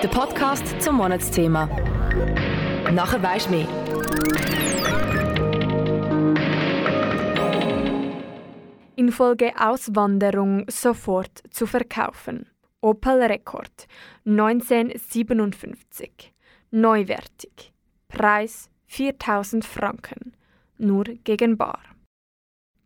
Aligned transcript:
Der 0.00 0.08
Podcast 0.08 0.80
zum 0.80 0.98
Monatsthema. 0.98 1.66
Nachher 2.92 3.20
weisst 3.20 3.50
mehr. 3.50 3.66
Infolge 8.94 9.52
Auswanderung 9.58 10.66
sofort 10.70 11.42
zu 11.50 11.66
verkaufen. 11.66 12.46
Opel 12.80 13.22
Rekord 13.22 13.88
1957. 14.24 16.32
Neuwertig. 16.70 17.72
Preis 18.06 18.70
4000 18.86 19.64
Franken. 19.64 20.36
Nur 20.76 21.06
gegen 21.24 21.56
Bar. 21.56 21.80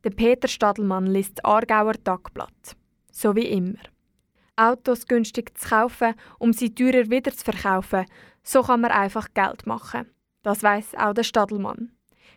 Der 0.03 0.11
Peter 0.11 0.49
Stadelmann 0.49 1.05
liest 1.05 1.45
Aargauer 1.45 2.03
Tagblatt. 2.03 2.75
So 3.11 3.37
wie 3.37 3.49
immer. 3.49 3.92
Autos 4.63 5.07
günstig 5.07 5.59
zu 5.59 5.69
kaufen, 5.69 6.15
um 6.39 6.53
sie 6.53 6.75
teurer 6.75 7.11
wieder 7.11 7.33
zu 7.33 7.45
verkaufen, 7.45 8.07
so 8.45 8.63
kann 8.63 8.83
man 8.83 8.93
einfach 8.93 9.29
Geld 9.35 9.67
machen. 9.67 10.07
Das 10.43 10.63
weiß 10.63 10.95
auch 10.97 11.15
der 11.15 11.25
Stadelmann. 11.25 11.91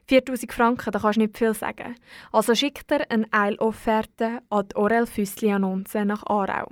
4000 0.08 0.52
Franken, 0.52 0.92
da 0.92 1.00
kannst 1.00 1.18
du 1.18 1.22
nicht 1.22 1.38
viel 1.38 1.54
sagen. 1.54 1.96
Also 2.32 2.56
schickt 2.56 2.92
er 2.92 3.10
eine 3.12 3.28
Eilofferte 3.32 4.42
an 4.50 4.68
die 4.68 4.76
Orel 4.76 5.06
Füssli 5.06 5.52
Annonce 5.52 6.06
nach 6.06 6.24
Aarau. 6.26 6.72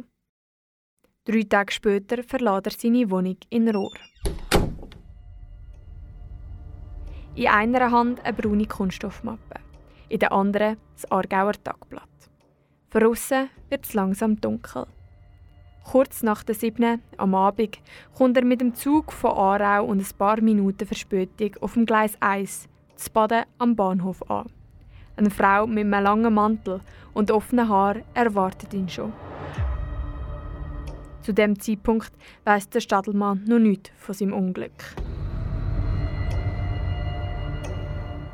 Drei 1.25 1.43
Tage 1.43 1.71
später 1.71 2.23
verlässt 2.23 2.67
er 2.67 2.71
seine 2.71 3.09
Wohnung 3.09 3.37
in 3.49 3.69
Rohr. 3.69 3.93
In 7.35 7.47
einer 7.47 7.91
Hand 7.91 8.23
eine 8.23 8.33
braune 8.33 8.67
Kunststoffmappe, 8.67 9.59
in 10.09 10.19
der 10.19 10.31
anderen 10.31 10.77
das 10.93 11.09
Aargauer 11.11 11.53
Tagblatt. 11.53 12.09
Von 12.89 13.03
aussen 13.05 13.49
wird 13.69 13.85
es 13.85 13.93
langsam 13.93 14.39
dunkel. 14.39 14.85
Kurz 15.83 16.23
nach 16.23 16.43
der 16.43 16.55
7. 16.55 17.01
am 17.17 17.35
Abend 17.35 17.79
kommt 18.15 18.37
er 18.37 18.45
mit 18.45 18.61
dem 18.61 18.73
Zug 18.73 19.11
von 19.11 19.31
Aarau 19.31 19.85
und 19.85 19.99
ein 19.99 20.17
paar 20.17 20.41
Minuten 20.41 20.87
Verspätung 20.87 21.55
auf 21.61 21.73
dem 21.73 21.85
Gleis 21.85 22.17
1 22.19 22.67
zu 22.95 23.11
Baden 23.11 23.43
am 23.57 23.75
Bahnhof 23.75 24.29
an. 24.29 24.49
Eine 25.17 25.29
Frau 25.29 25.67
mit 25.67 25.85
einem 25.85 26.03
langen 26.03 26.33
Mantel 26.33 26.81
und 27.13 27.29
offenen 27.29 27.69
Haar 27.69 27.97
erwartet 28.13 28.73
ihn 28.73 28.89
schon. 28.89 29.13
Zu 31.21 31.33
dem 31.33 31.59
Zeitpunkt 31.59 32.11
weiß 32.45 32.69
der 32.69 32.79
Stadelmann 32.79 33.43
noch 33.45 33.59
nichts 33.59 33.91
von 33.97 34.15
seinem 34.15 34.33
Unglück. 34.33 34.71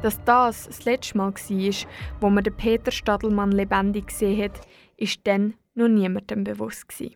Dass 0.01 0.23
das 0.23 0.67
das 0.67 0.85
letzte 0.85 1.17
Mal 1.17 1.33
war, 1.33 1.89
wo 2.21 2.29
man 2.29 2.43
den 2.43 2.55
Peter 2.55 2.91
Stadelmann 2.91 3.51
lebendig 3.51 4.07
gesehen 4.07 4.43
hat, 4.43 4.61
ist 4.95 5.19
dann 5.25 5.55
noch 5.75 5.89
niemandem 5.89 6.45
bewusst. 6.45 6.87
Gewesen. 6.87 7.15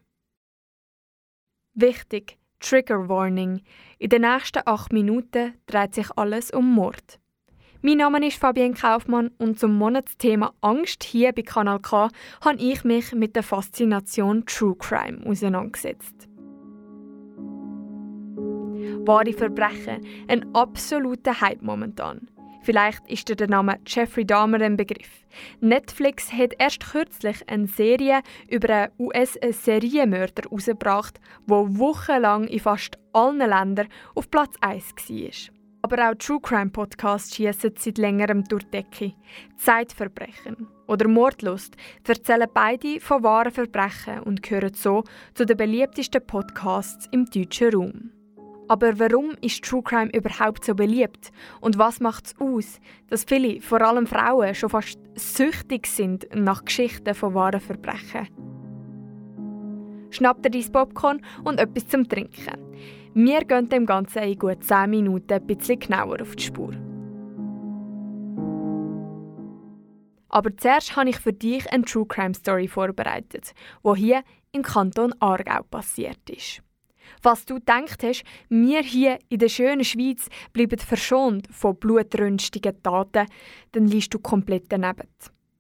Wichtig, 1.76 2.38
Trigger 2.60 3.10
Warning. 3.10 3.62
In 3.98 4.10
den 4.10 4.22
nächsten 4.22 4.62
acht 4.64 4.94
Minuten 4.94 5.56
dreht 5.66 5.96
sich 5.96 6.08
alles 6.16 6.52
um 6.52 6.72
Mord. 6.72 7.20
Mein 7.82 7.98
Name 7.98 8.26
ist 8.28 8.38
Fabienne 8.38 8.76
Kaufmann 8.76 9.32
und 9.40 9.60
zum 9.60 9.74
Monatsthema 9.74 10.54
Angst 10.62 11.04
hier 11.04 11.34
bei 11.34 11.42
Kanal 11.42 11.80
K 11.80 12.10
habe 12.42 12.60
ich 12.60 12.84
mich 12.84 13.14
mit 13.14 13.36
der 13.36 13.42
Faszination 13.42 14.46
True 14.46 14.76
Crime 14.78 15.26
auseinandergesetzt. 15.26 16.30
Wahre 19.06 19.34
Verbrechen, 19.34 20.06
ein 20.28 20.56
absoluter 20.56 21.42
Hype 21.42 21.64
momentan. 21.64 22.30
Vielleicht 22.64 23.06
ist 23.10 23.28
dir 23.28 23.36
der 23.36 23.50
Name 23.50 23.78
Jeffrey 23.86 24.26
Dahmer 24.26 24.62
ein 24.62 24.78
Begriff. 24.78 25.26
Netflix 25.60 26.32
hat 26.32 26.54
erst 26.58 26.92
kürzlich 26.92 27.38
eine 27.50 27.68
Serie 27.68 28.22
über 28.50 28.74
einen 28.74 28.92
US-Serienmörder 29.00 30.44
herausgebracht, 30.44 31.20
der 31.46 31.78
wochenlang 31.78 32.46
in 32.46 32.62
fast 32.62 32.98
allen 33.12 33.40
Ländern 33.40 33.90
auf 34.16 34.32
Platz 34.32 34.56
1 34.62 34.94
war. 34.96 35.54
Aber 35.82 36.10
auch 36.10 36.16
True 36.16 36.40
Crime 36.42 36.70
Podcasts 36.70 37.36
schießen 37.36 37.74
seit 37.78 37.98
längerem 37.98 38.46
durch 38.46 38.64
die 38.64 38.72
Decke. 38.72 39.14
Zeitverbrechen 39.58 40.68
oder 40.88 41.10
Mordlust 41.10 41.76
erzählen 42.08 42.48
beide 42.54 43.02
von 43.02 43.24
wahren 43.24 43.52
Verbrechen 43.52 44.22
und 44.22 44.42
gehören 44.42 44.74
so 44.74 45.04
zu 45.34 45.46
den 45.46 45.58
beliebtesten 45.58 46.26
Podcasts 46.26 47.10
im 47.12 47.26
deutschen 47.26 47.74
Raum. 47.74 48.23
Aber 48.68 48.98
warum 48.98 49.32
ist 49.42 49.64
True 49.64 49.84
Crime 49.84 50.12
überhaupt 50.14 50.64
so 50.64 50.74
beliebt? 50.74 51.32
Und 51.60 51.78
was 51.78 52.00
macht 52.00 52.28
es 52.28 52.36
aus, 52.40 52.80
dass 53.08 53.24
viele, 53.24 53.62
vor 53.62 53.82
allem 53.82 54.08
Frauen, 54.08 54.56
schon 54.56 54.70
fast 54.70 55.00
süchtig 55.16 55.88
sind 55.88 56.28
nach 56.34 56.64
Geschichten 56.64 57.14
von 57.14 57.34
wahren 57.34 57.60
Verbrechen? 57.60 58.28
Schnapp 60.12 60.42
dir 60.44 60.52
dein 60.52 60.72
Popcorn 60.72 61.22
und 61.44 61.60
etwas 61.60 61.88
zum 61.88 62.08
Trinken. 62.08 62.58
Wir 63.16 63.44
gehen 63.46 63.70
dem 63.70 63.86
Ganzen 63.86 64.24
in 64.24 64.40
gut 64.40 64.64
10 64.64 64.90
Minuten 64.90 65.34
ein 65.34 65.46
bisschen 65.46 65.80
genauer 65.80 66.22
auf 66.22 66.36
die 66.36 66.44
Spur. 66.44 66.74
Aber 70.30 70.56
zuerst 70.58 70.96
habe 70.96 71.10
ich 71.10 71.20
für 71.20 71.34
dich 71.34 71.72
eine 71.72 71.84
True 71.84 72.08
Crime 72.08 72.34
Story 72.34 72.68
vorbereitet, 72.68 73.54
wo 73.84 73.96
hier 73.96 74.24
im 74.52 74.64
Kanton 74.64 75.14
Aargau 75.20 75.62
passiert 75.70 76.28
ist. 76.30 76.64
Was 77.22 77.46
du 77.46 77.56
gedacht 77.56 78.04
hast, 78.04 78.24
wir 78.50 78.82
hier 78.82 79.20
in 79.30 79.40
der 79.40 79.50
schönen 79.50 79.84
Schweiz 79.84 80.28
bleiben 80.52 80.80
verschont 80.80 81.48
von 81.52 81.76
blutrünstigen 81.76 82.82
Taten, 82.82 83.28
dann 83.72 83.88
liest 83.88 84.14
du 84.14 84.20
komplett 84.20 84.66
daneben. 84.70 85.08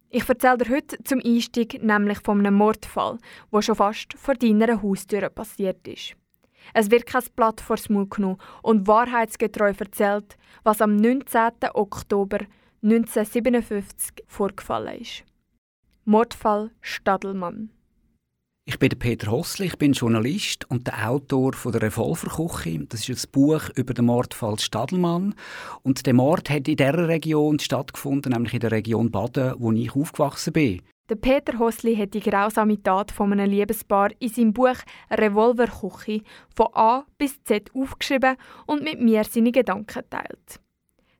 Ich 0.10 0.30
erzähle 0.30 0.58
dir 0.60 0.70
heute 0.70 1.04
zum 1.04 1.22
Einstieg 1.26 1.82
nämlich 1.82 2.20
von 2.20 2.40
einem 2.40 2.54
Mordfall, 2.54 3.18
der 3.52 3.62
schon 3.62 3.76
fast 3.76 4.14
vor 4.16 4.36
deiner 4.36 4.82
Haustür 4.82 5.28
passiert 5.30 5.88
ist. 5.88 6.16
Es 6.74 6.92
wird 6.92 7.06
kein 7.06 7.24
Blatt 7.36 7.62
vor 7.62 7.78
Mund 7.90 8.12
genommen 8.12 8.38
und 8.62 8.88
wahrheitsgetreu 8.88 9.74
erzählt, 9.78 10.38
was 10.64 10.82
am 10.82 10.96
19. 10.96 11.52
Oktober 11.74 12.40
1957 12.84 14.24
vorgefallen 14.28 15.02
ist. 15.02 15.24
Mordfall 16.06 16.72
Stadelmann. 16.82 17.70
Ich 18.66 18.80
bin 18.80 18.98
Peter 18.98 19.30
Hossli, 19.30 19.66
ich 19.66 19.78
bin 19.78 19.92
Journalist 19.92 20.64
und 20.72 20.88
der 20.88 21.10
Autor 21.10 21.52
von 21.52 21.74
der 21.74 21.82
Revolverküche. 21.82 22.86
Das 22.88 23.10
ist 23.10 23.26
ein 23.26 23.32
Buch 23.34 23.70
über 23.76 23.94
den 23.94 24.06
Mordfall 24.06 24.58
Stadelmann. 24.58 25.36
Und 25.82 26.06
der 26.06 26.14
Mord 26.14 26.50
hat 26.50 26.70
in 26.70 26.78
dieser 26.78 27.10
Region 27.10 27.60
stattgefunden, 27.60 28.32
nämlich 28.32 28.54
in 28.54 28.62
der 28.62 28.72
Region 28.72 29.12
Baden, 29.12 29.56
wo 29.58 29.74
ich 29.74 29.94
aufgewachsen 29.94 30.54
bin. 30.54 30.82
Der 31.10 31.16
Peter 31.16 31.60
Hossli 31.60 31.98
hat 31.98 32.14
die 32.14 32.22
grausame 32.22 32.82
Tat 32.82 33.12
von 33.12 33.34
einem 33.34 33.52
Liebespaar 33.52 34.12
in 34.20 34.30
seinem 34.30 34.54
Buch 34.54 34.78
Revolverküche 35.12 36.22
von 36.56 36.68
A 36.72 37.06
bis 37.18 37.44
Z 37.44 37.70
aufgeschrieben 37.76 38.38
und 38.66 38.82
mit 38.82 39.02
mir 39.02 39.26
seine 39.26 39.52
Gedanken 39.52 40.04
teilt. 40.10 40.62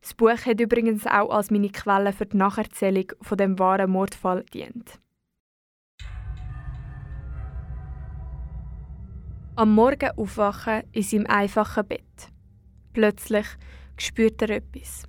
Das 0.02 0.14
Buch 0.14 0.46
hat 0.46 0.62
übrigens 0.62 1.06
auch 1.06 1.30
als 1.30 1.52
meine 1.52 1.70
Quelle 1.70 2.14
für 2.14 2.26
die 2.26 2.38
Nacherzählung 2.38 3.12
von 3.22 3.38
dem 3.38 3.60
wahren 3.60 3.92
Mordfall 3.92 4.46
dient. 4.54 5.03
Am 9.56 9.76
Morgen 9.76 10.10
aufwachen 10.18 10.82
in 10.94 11.04
seinem 11.04 11.28
einfachen 11.28 11.86
Bett. 11.86 12.32
Plötzlich 12.92 13.46
spürt 13.98 14.42
er 14.42 14.50
etwas. 14.50 15.04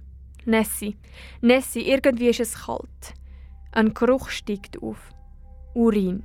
Nessie, 0.45 0.99
Nessie, 1.41 1.89
irgendwie 1.89 2.29
ist 2.29 2.41
es 2.41 2.67
kalt. 2.67 3.15
Ein 3.73 3.95
Geruch 3.95 4.29
steigt 4.29 4.83
auf. 4.83 4.99
Urin. 5.73 6.25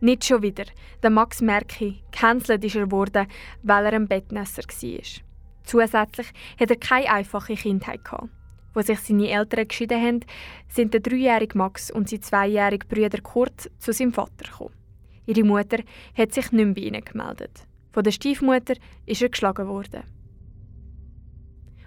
Nicht 0.00 0.24
schon 0.24 0.40
wieder. 0.40 0.64
Der 1.02 1.10
Max 1.10 1.42
merke, 1.42 1.96
gecancelt 2.10 2.64
ist 2.64 2.76
er 2.76 2.90
worden, 2.90 3.26
weil 3.62 3.84
er 3.84 3.92
ein 3.92 4.08
Bettnässer 4.08 4.62
war. 4.62 5.22
Zusätzlich 5.64 6.28
hat 6.58 6.70
er 6.70 6.76
keine 6.76 7.12
einfache 7.12 7.56
Kindheit 7.56 8.06
gehabt. 8.06 8.30
Wo 8.72 8.80
sich 8.80 9.00
seine 9.00 9.28
Eltern 9.28 9.68
geschieden 9.68 10.00
haben, 10.00 10.20
sind 10.68 10.94
der 10.94 11.00
dreijährige 11.00 11.58
Max 11.58 11.90
und 11.90 12.08
sein 12.08 12.22
zweijährige 12.22 12.86
Brüder 12.86 13.20
Kurt 13.20 13.70
zu 13.78 13.92
seinem 13.92 14.14
Vater 14.14 14.50
gekommen. 14.50 14.83
Ihre 15.26 15.44
Mutter 15.44 15.78
hat 16.16 16.32
sich 16.32 16.52
nicht 16.52 16.64
mehr 16.64 16.74
bei 16.74 16.80
ihnen 16.82 17.04
gemeldet. 17.04 17.66
Von 17.92 18.04
der 18.04 18.10
Stiefmutter 18.10 18.74
ist 19.06 19.22
er 19.22 19.28
geschlagen 19.28 19.68
worden. 19.68 20.02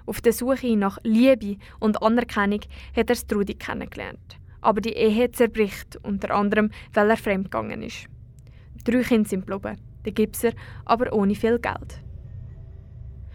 Auf 0.06 0.22
der 0.22 0.34
Suche 0.34 0.76
nach 0.78 1.00
Liebe 1.04 1.58
und 1.80 2.02
Anerkennung 2.02 2.62
hat 2.96 3.10
er 3.10 3.16
Strudi 3.16 3.56
kennengelernt. 3.56 4.40
Aber 4.62 4.80
die 4.82 4.94
Ehe 4.94 5.30
zerbricht, 5.32 6.00
unter 6.04 6.34
anderem, 6.34 6.72
weil 6.94 7.10
er 7.10 7.18
fremdgegangen 7.18 7.84
ist. 7.84 8.08
Drei 8.86 9.02
Kinder 9.04 9.28
sind 9.28 9.46
geblieben, 9.46 9.78
der 10.06 10.14
Gipser 10.14 10.52
aber 10.86 11.12
ohne 11.12 11.36
viel 11.36 11.60
Geld. 11.60 12.02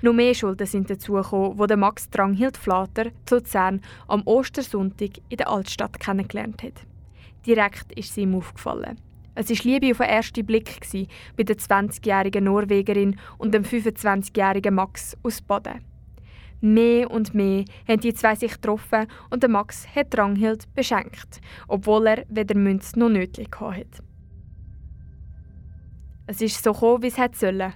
Noch 0.01 0.15
mehr 0.15 0.35
Schulden 0.35 0.67
sind 0.67 0.91
dazugekommen, 0.91 1.59
wo 1.59 1.67
der 1.67 1.77
Max 1.77 2.11
Dranghild 2.11 2.57
Flater 2.57 3.11
zu 3.27 3.37
Luzern 3.37 3.83
am 4.09 4.23
Ostersonntag 4.27 5.19
in 5.29 5.37
der 5.37 5.49
Altstadt 5.49 6.01
kennengelernt 6.01 6.63
hat. 6.63 6.87
Direkt 7.47 7.93
ist 7.93 8.15
sie 8.15 8.23
ihm 8.23 8.35
aufgefallen. 8.35 8.97
Es 9.35 9.49
war 9.49 9.57
Liebe 9.65 9.91
auf 9.93 9.99
den 9.99 10.09
ersten 10.09 10.45
Blick 10.45 10.79
bei 11.37 11.43
der 11.43 11.57
20-jährigen 11.57 12.45
Norwegerin 12.45 13.19
und 13.39 13.55
dem 13.55 13.63
25-jährigen 13.63 14.75
Max 14.75 15.17
aus 15.23 15.41
Baden. 15.41 15.81
Mehr 16.61 17.11
und 17.11 17.35
mehr 17.35 17.65
haben 17.89 18.01
die 18.01 18.15
zwei 18.15 18.35
sich 18.37 18.53
getroffen 18.53 19.07
und 19.31 19.43
der 19.43 19.51
Max 19.51 19.87
hat 19.97 20.17
Ranghild 20.17 20.73
beschenkt, 20.75 21.41
obwohl 21.67 22.07
er 22.07 22.25
weder 22.29 22.55
Münz 22.57 22.95
noch 22.95 23.09
nötig 23.09 23.59
hatte. 23.59 24.05
Es 26.27 26.41
ist 26.41 26.63
so 26.63 26.73
gekommen, 26.73 27.03
wie 27.03 27.09
es 27.09 27.19
hätte 27.19 27.39
sollen. 27.39 27.73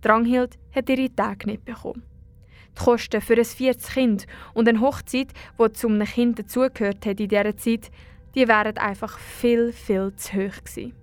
Dranghild 0.00 0.58
hat 0.74 0.88
ihre 0.88 1.14
Tage 1.14 1.46
nicht 1.46 1.64
bekommen. 1.64 2.04
Die 2.78 2.84
Kosten 2.84 3.20
für 3.20 3.36
ein 3.36 3.44
viertes 3.44 3.88
Kind 3.88 4.26
und 4.54 4.68
eine 4.68 4.80
Hochzeit, 4.80 5.32
die 5.58 5.72
zu 5.72 5.88
einem 5.88 6.06
Kind 6.06 6.38
dazugehört 6.38 7.04
hat 7.04 7.20
in 7.20 7.28
dieser 7.28 7.56
Zeit, 7.56 7.90
die 8.34 8.48
wären 8.48 8.76
einfach 8.78 9.18
viel, 9.18 9.72
viel 9.72 10.14
zu 10.16 10.32
hoch 10.32 10.64
gewesen. 10.64 10.94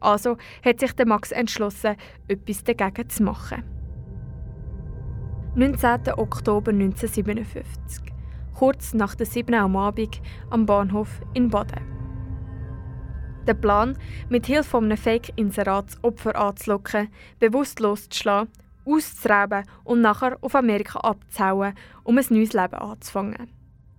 Also 0.00 0.36
hat 0.64 0.80
sich 0.80 0.92
der 0.92 1.06
Max 1.06 1.32
entschlossen, 1.32 1.96
etwas 2.28 2.64
dagegen 2.64 3.08
zu 3.08 3.22
machen. 3.22 3.64
19. 5.56 6.14
Oktober 6.16 6.72
1957, 6.72 8.02
kurz 8.54 8.92
nach 8.92 9.14
der 9.14 9.26
7 9.26 9.54
Uhr 9.54 9.60
am 9.60 9.76
Abend 9.76 10.20
am 10.50 10.66
Bahnhof 10.66 11.20
in 11.32 11.48
Baden. 11.48 11.80
Der 13.46 13.54
Plan, 13.54 13.96
mit 14.28 14.46
Hilfe 14.46 14.78
eines 14.78 15.00
Fake-Inserats 15.00 16.02
Opfer 16.02 16.34
anzulocken, 16.36 17.08
bewusstlos 17.38 18.08
zu 18.08 18.18
schlagen, 18.18 18.50
auszurauben 18.84 19.64
und 19.84 20.00
nachher 20.00 20.38
auf 20.40 20.54
Amerika 20.54 20.98
abzuhauen, 21.00 21.74
um 22.02 22.18
ein 22.18 22.24
neues 22.30 22.52
Leben 22.52 22.74
anzufangen. 22.74 23.48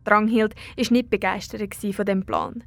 Dranghild 0.05 0.55
war 0.77 0.91
nicht 0.91 1.09
begeistert 1.09 1.75
von 1.75 2.05
dem 2.05 2.25
Plan. 2.25 2.63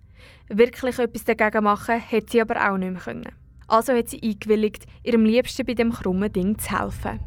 Wirklich 0.48 0.98
etwas 0.98 1.24
dagegen 1.24 1.64
machen 1.64 2.00
hätte 2.00 2.32
sie 2.32 2.40
aber 2.42 2.70
auch 2.70 2.76
nicht 2.76 2.92
mehr 2.92 3.00
können. 3.00 3.32
Also 3.66 3.92
hat 3.92 4.08
sie 4.08 4.20
eingewilligt, 4.22 4.86
ihrem 5.02 5.24
Liebsten 5.24 5.66
bei 5.66 5.74
dem 5.74 5.92
krummen 5.92 6.32
Ding 6.32 6.58
zu 6.58 6.78
helfen. 6.78 7.20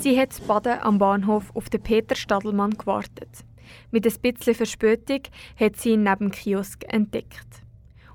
Sie 0.00 0.18
hat 0.18 0.30
Baden 0.48 0.80
am 0.80 0.98
Bahnhof 0.98 1.54
auf 1.54 1.70
den 1.70 1.80
Peter 1.80 2.16
Stadelmann 2.16 2.72
gewartet. 2.72 3.44
Mit 3.92 4.04
ein 4.04 4.20
bisschen 4.20 4.56
Verspätung 4.56 5.20
hat 5.54 5.76
sie 5.76 5.90
ihn 5.90 6.02
neben 6.02 6.18
dem 6.18 6.30
Kiosk 6.32 6.82
entdeckt. 6.88 7.61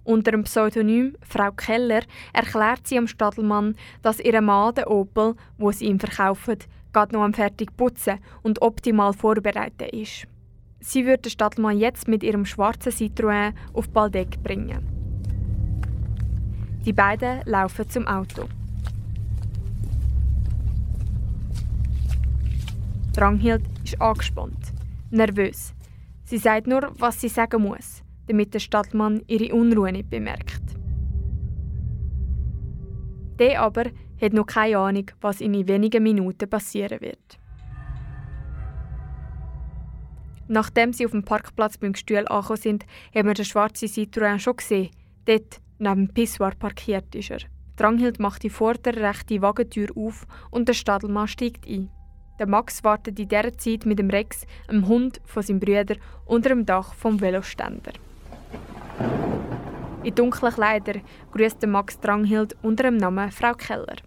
Unter 0.07 0.31
dem 0.31 0.45
Pseudonym 0.45 1.17
Frau 1.21 1.51
Keller 1.51 2.01
erklärt 2.31 2.87
sie 2.87 2.97
am 2.97 3.07
Stadelmann, 3.07 3.75
dass 4.03 4.21
ihr 4.21 4.39
Mann, 4.39 4.73
der 4.73 4.89
Opel, 4.89 5.35
wo 5.57 5.69
sie 5.73 5.87
ihm 5.87 5.99
verkauft, 5.99 6.69
gerade 6.93 7.13
noch 7.13 7.23
am 7.23 7.33
fertig 7.33 7.75
putzen 7.75 8.19
und 8.41 8.61
optimal 8.61 9.11
vorbereitet 9.11 9.91
ist. 9.91 10.25
Sie 10.79 11.05
würde 11.05 11.23
den 11.23 11.31
Stadelmann 11.31 11.77
jetzt 11.77 12.07
mit 12.07 12.23
ihrem 12.23 12.45
schwarzen 12.45 12.93
Citroën 12.93 13.51
auf 13.73 13.89
Baldeck 13.89 14.41
bringen. 14.41 14.87
Die 16.85 16.93
beiden 16.93 17.41
laufen 17.43 17.89
zum 17.89 18.07
Auto. 18.07 18.45
Dranghild 23.11 23.63
ist 23.83 24.01
angespannt, 24.01 24.71
nervös. 25.11 25.73
Sie 26.23 26.37
sagt 26.37 26.65
nur, 26.65 26.93
was 26.97 27.19
sie 27.19 27.27
sagen 27.27 27.63
muss, 27.63 28.03
damit 28.27 28.53
der 28.53 28.59
Stadtmann 28.59 29.21
ihre 29.27 29.53
Unruhe 29.53 29.91
nicht 29.91 30.09
bemerkt. 30.09 30.61
Der 33.39 33.61
aber 33.61 33.85
hat 34.21 34.33
noch 34.33 34.47
keine 34.47 34.77
Ahnung, 34.77 35.05
was 35.21 35.41
in 35.41 35.67
wenigen 35.67 36.03
Minuten 36.03 36.49
passieren 36.49 37.01
wird. 37.01 37.39
Nachdem 40.47 40.93
sie 40.93 41.05
auf 41.05 41.11
dem 41.11 41.23
Parkplatz 41.23 41.77
beim 41.77 41.93
Gestühl 41.93 42.27
angekommen 42.27 42.57
sind, 42.57 42.85
haben 43.13 43.27
wir 43.27 43.33
den 43.33 43.45
schwarzen 43.45 43.89
Citroën 43.89 44.39
schon 44.39 44.55
gesehen. 44.55 44.89
Dort, 45.25 45.59
neben 45.77 46.07
dem 46.07 46.13
Pissoir, 46.13 46.53
parkiert 46.57 47.13
ist 47.15 47.31
er. 47.31 47.39
Dranghild 47.75 48.19
macht 48.19 48.43
die 48.43 48.49
vordere 48.49 49.01
rechte 49.01 49.41
Wagentür 49.41 49.89
auf 49.95 50.25
und 50.49 50.67
der 50.67 50.73
Stadelmann 50.73 51.27
steigt 51.27 51.67
ein. 51.67 51.89
Der 52.39 52.47
Max 52.47 52.83
wartet 52.83 53.19
in 53.19 53.27
dieser 53.27 53.57
Zeit 53.57 53.85
mit 53.85 53.99
dem 53.99 54.09
Rex, 54.09 54.45
einem 54.67 54.87
Hund 54.87 55.21
von 55.25 55.43
seinem 55.43 55.59
Bruder, 55.59 55.95
unter 56.25 56.49
dem 56.49 56.65
Dach 56.65 56.93
vom 56.93 57.19
Veloständer. 57.19 57.93
In 60.03 60.15
dunklen 60.15 60.53
Kleidern 60.53 61.01
grüßt 61.31 61.65
Max 61.67 61.99
Dranghild 61.99 62.55
unter 62.61 62.83
dem 62.83 62.97
Namen 62.97 63.31
Frau 63.31 63.53
Keller. 63.53 63.97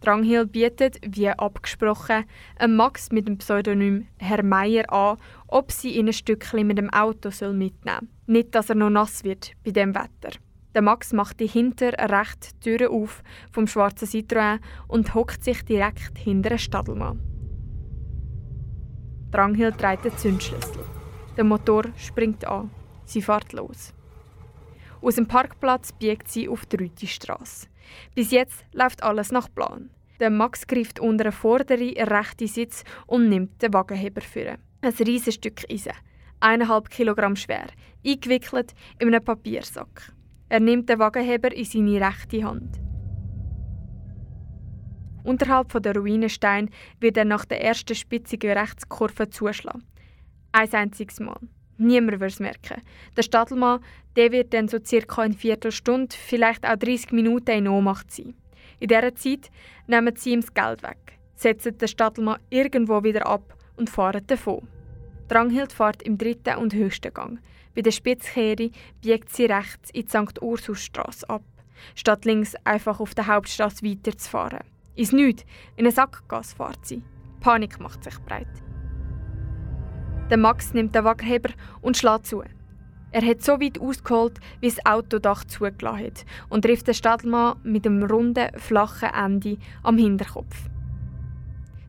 Dranghild 0.00 0.52
bietet, 0.52 0.98
wie 1.06 1.28
abgesprochen, 1.28 2.24
Max 2.68 3.10
mit 3.12 3.28
dem 3.28 3.38
Pseudonym 3.38 4.06
Herr 4.18 4.42
Meier 4.42 4.92
an, 4.92 5.16
ob 5.48 5.72
sie 5.72 5.96
ihn 5.96 6.08
ein 6.08 6.12
Stückchen 6.12 6.66
mit 6.66 6.78
dem 6.78 6.90
Auto 6.90 7.30
mitnehmen 7.52 8.00
soll. 8.00 8.08
Nicht, 8.26 8.54
dass 8.54 8.70
er 8.70 8.76
noch 8.76 8.90
nass 8.90 9.24
wird 9.24 9.52
bei 9.64 9.70
dem 9.70 9.94
Wetter. 9.94 10.36
Der 10.74 10.82
Max 10.82 11.14
macht 11.14 11.40
die 11.40 11.46
hinter 11.46 11.92
recht 11.92 12.60
Türe 12.60 12.90
auf 12.90 13.22
vom 13.50 13.66
schwarzen 13.66 14.06
Citroën 14.06 14.60
und 14.88 15.14
hockt 15.14 15.42
sich 15.42 15.64
direkt 15.64 16.18
hinter 16.18 16.50
den 16.50 16.58
Stadelmann. 16.58 17.20
Dranghild 19.30 19.80
dreht 19.80 20.04
den 20.04 20.16
Zündschlüssel. 20.16 20.84
Der 21.36 21.44
Motor 21.44 21.84
springt 21.96 22.46
an. 22.46 22.70
Sie 23.06 23.22
fährt 23.22 23.52
los. 23.54 23.95
Aus 25.06 25.14
dem 25.14 25.28
Parkplatz 25.28 25.92
biegt 25.92 26.26
sie 26.26 26.48
auf 26.48 26.66
die 26.66 26.78
Rütistrasse. 26.78 27.68
Bis 28.16 28.32
jetzt 28.32 28.64
läuft 28.72 29.04
alles 29.04 29.30
nach 29.30 29.48
Plan. 29.54 29.88
Der 30.18 30.30
Max 30.30 30.66
greift 30.66 30.98
unter 30.98 31.22
den 31.22 31.32
vorderen 31.32 31.96
rechten 31.96 32.48
Sitz 32.48 32.82
und 33.06 33.28
nimmt 33.28 33.62
den 33.62 33.72
Wagenheber 33.72 34.20
für. 34.20 34.58
Ein 34.80 34.92
riesiges 34.98 35.34
Stück 35.34 35.62
Eisen, 35.70 35.92
eineinhalb 36.40 36.90
Kilogramm 36.90 37.36
schwer, 37.36 37.68
eingewickelt 38.04 38.74
in 38.98 39.06
einem 39.06 39.22
Papiersack. 39.22 40.12
Er 40.48 40.58
nimmt 40.58 40.88
den 40.88 40.98
Wagenheber 40.98 41.54
in 41.54 41.64
seine 41.64 42.00
rechte 42.00 42.42
Hand. 42.42 42.80
Unterhalb 45.22 45.70
von 45.70 45.82
der 45.82 45.94
Ruinenstein 45.94 46.68
wird 46.98 47.16
er 47.16 47.26
nach 47.26 47.44
der 47.44 47.62
ersten 47.62 47.94
spitzigen 47.94 48.58
Rechtskurve 48.58 49.30
zuschlagen. 49.30 49.84
Ein 50.50 50.74
einziges 50.74 51.20
Mal. 51.20 51.38
Niemand 51.78 52.20
wird 52.20 52.32
es 52.32 52.40
merken. 52.40 52.82
Der 53.16 53.22
Stadelmann 53.22 53.80
der 54.16 54.32
wird 54.32 54.54
dann 54.54 54.68
so 54.68 54.78
circa 54.82 55.22
eine 55.22 55.34
Viertelstunde, 55.34 56.16
vielleicht 56.16 56.66
auch 56.66 56.76
30 56.76 57.12
Minuten 57.12 57.50
in 57.50 57.68
Ohnmacht 57.68 58.10
sein. 58.10 58.34
In 58.80 58.88
dieser 58.88 59.14
Zeit 59.14 59.50
nehmen 59.86 60.16
sie 60.16 60.32
ihm 60.32 60.40
das 60.40 60.54
Geld 60.54 60.82
weg, 60.82 61.18
setzen 61.34 61.78
den 61.78 61.88
Stadelmann 61.88 62.40
irgendwo 62.50 63.02
wieder 63.04 63.26
ab 63.26 63.54
und 63.76 63.90
fahren 63.90 64.26
davon. 64.26 64.66
Dranghild 65.28 65.72
fährt 65.72 66.02
im 66.02 66.18
dritten 66.18 66.56
und 66.56 66.74
höchsten 66.74 67.12
Gang. 67.12 67.40
Bei 67.74 67.82
der 67.82 67.90
Spitzkehre 67.90 68.70
biegt 69.02 69.34
sie 69.34 69.46
rechts 69.46 69.90
in 69.90 70.06
die 70.06 70.08
St. 70.08 70.40
Ursusstrasse 70.40 71.28
ab, 71.28 71.42
statt 71.94 72.24
links 72.24 72.54
einfach 72.64 73.00
auf 73.00 73.14
der 73.14 73.26
Hauptstrasse 73.26 73.84
weiterzufahren. 73.84 74.64
Ins 74.94 75.12
Nichts, 75.12 75.44
in 75.76 75.84
eine 75.84 75.92
Sackgasse 75.92 76.56
fährt 76.56 76.86
sie. 76.86 77.02
Panik 77.40 77.78
macht 77.80 78.02
sich 78.02 78.18
breit. 78.20 78.65
Der 80.28 80.38
Max 80.38 80.74
nimmt 80.74 80.92
den 80.92 81.04
Wagenheber 81.04 81.50
und 81.82 81.96
schlägt 81.96 82.26
zu. 82.26 82.42
Er 83.12 83.24
hat 83.24 83.42
so 83.42 83.60
weit 83.60 83.80
ausgeholt, 83.80 84.40
wie 84.60 84.68
das 84.68 84.84
Autodach 84.84 85.44
zugelassen 85.44 86.04
hat 86.04 86.26
und 86.48 86.62
trifft 86.62 86.88
den 86.88 86.94
Stadelmann 86.94 87.58
mit 87.62 87.84
dem 87.84 88.02
runden, 88.02 88.48
flachen 88.58 89.10
Ende 89.10 89.58
am 89.84 89.98
Hinterkopf. 89.98 90.68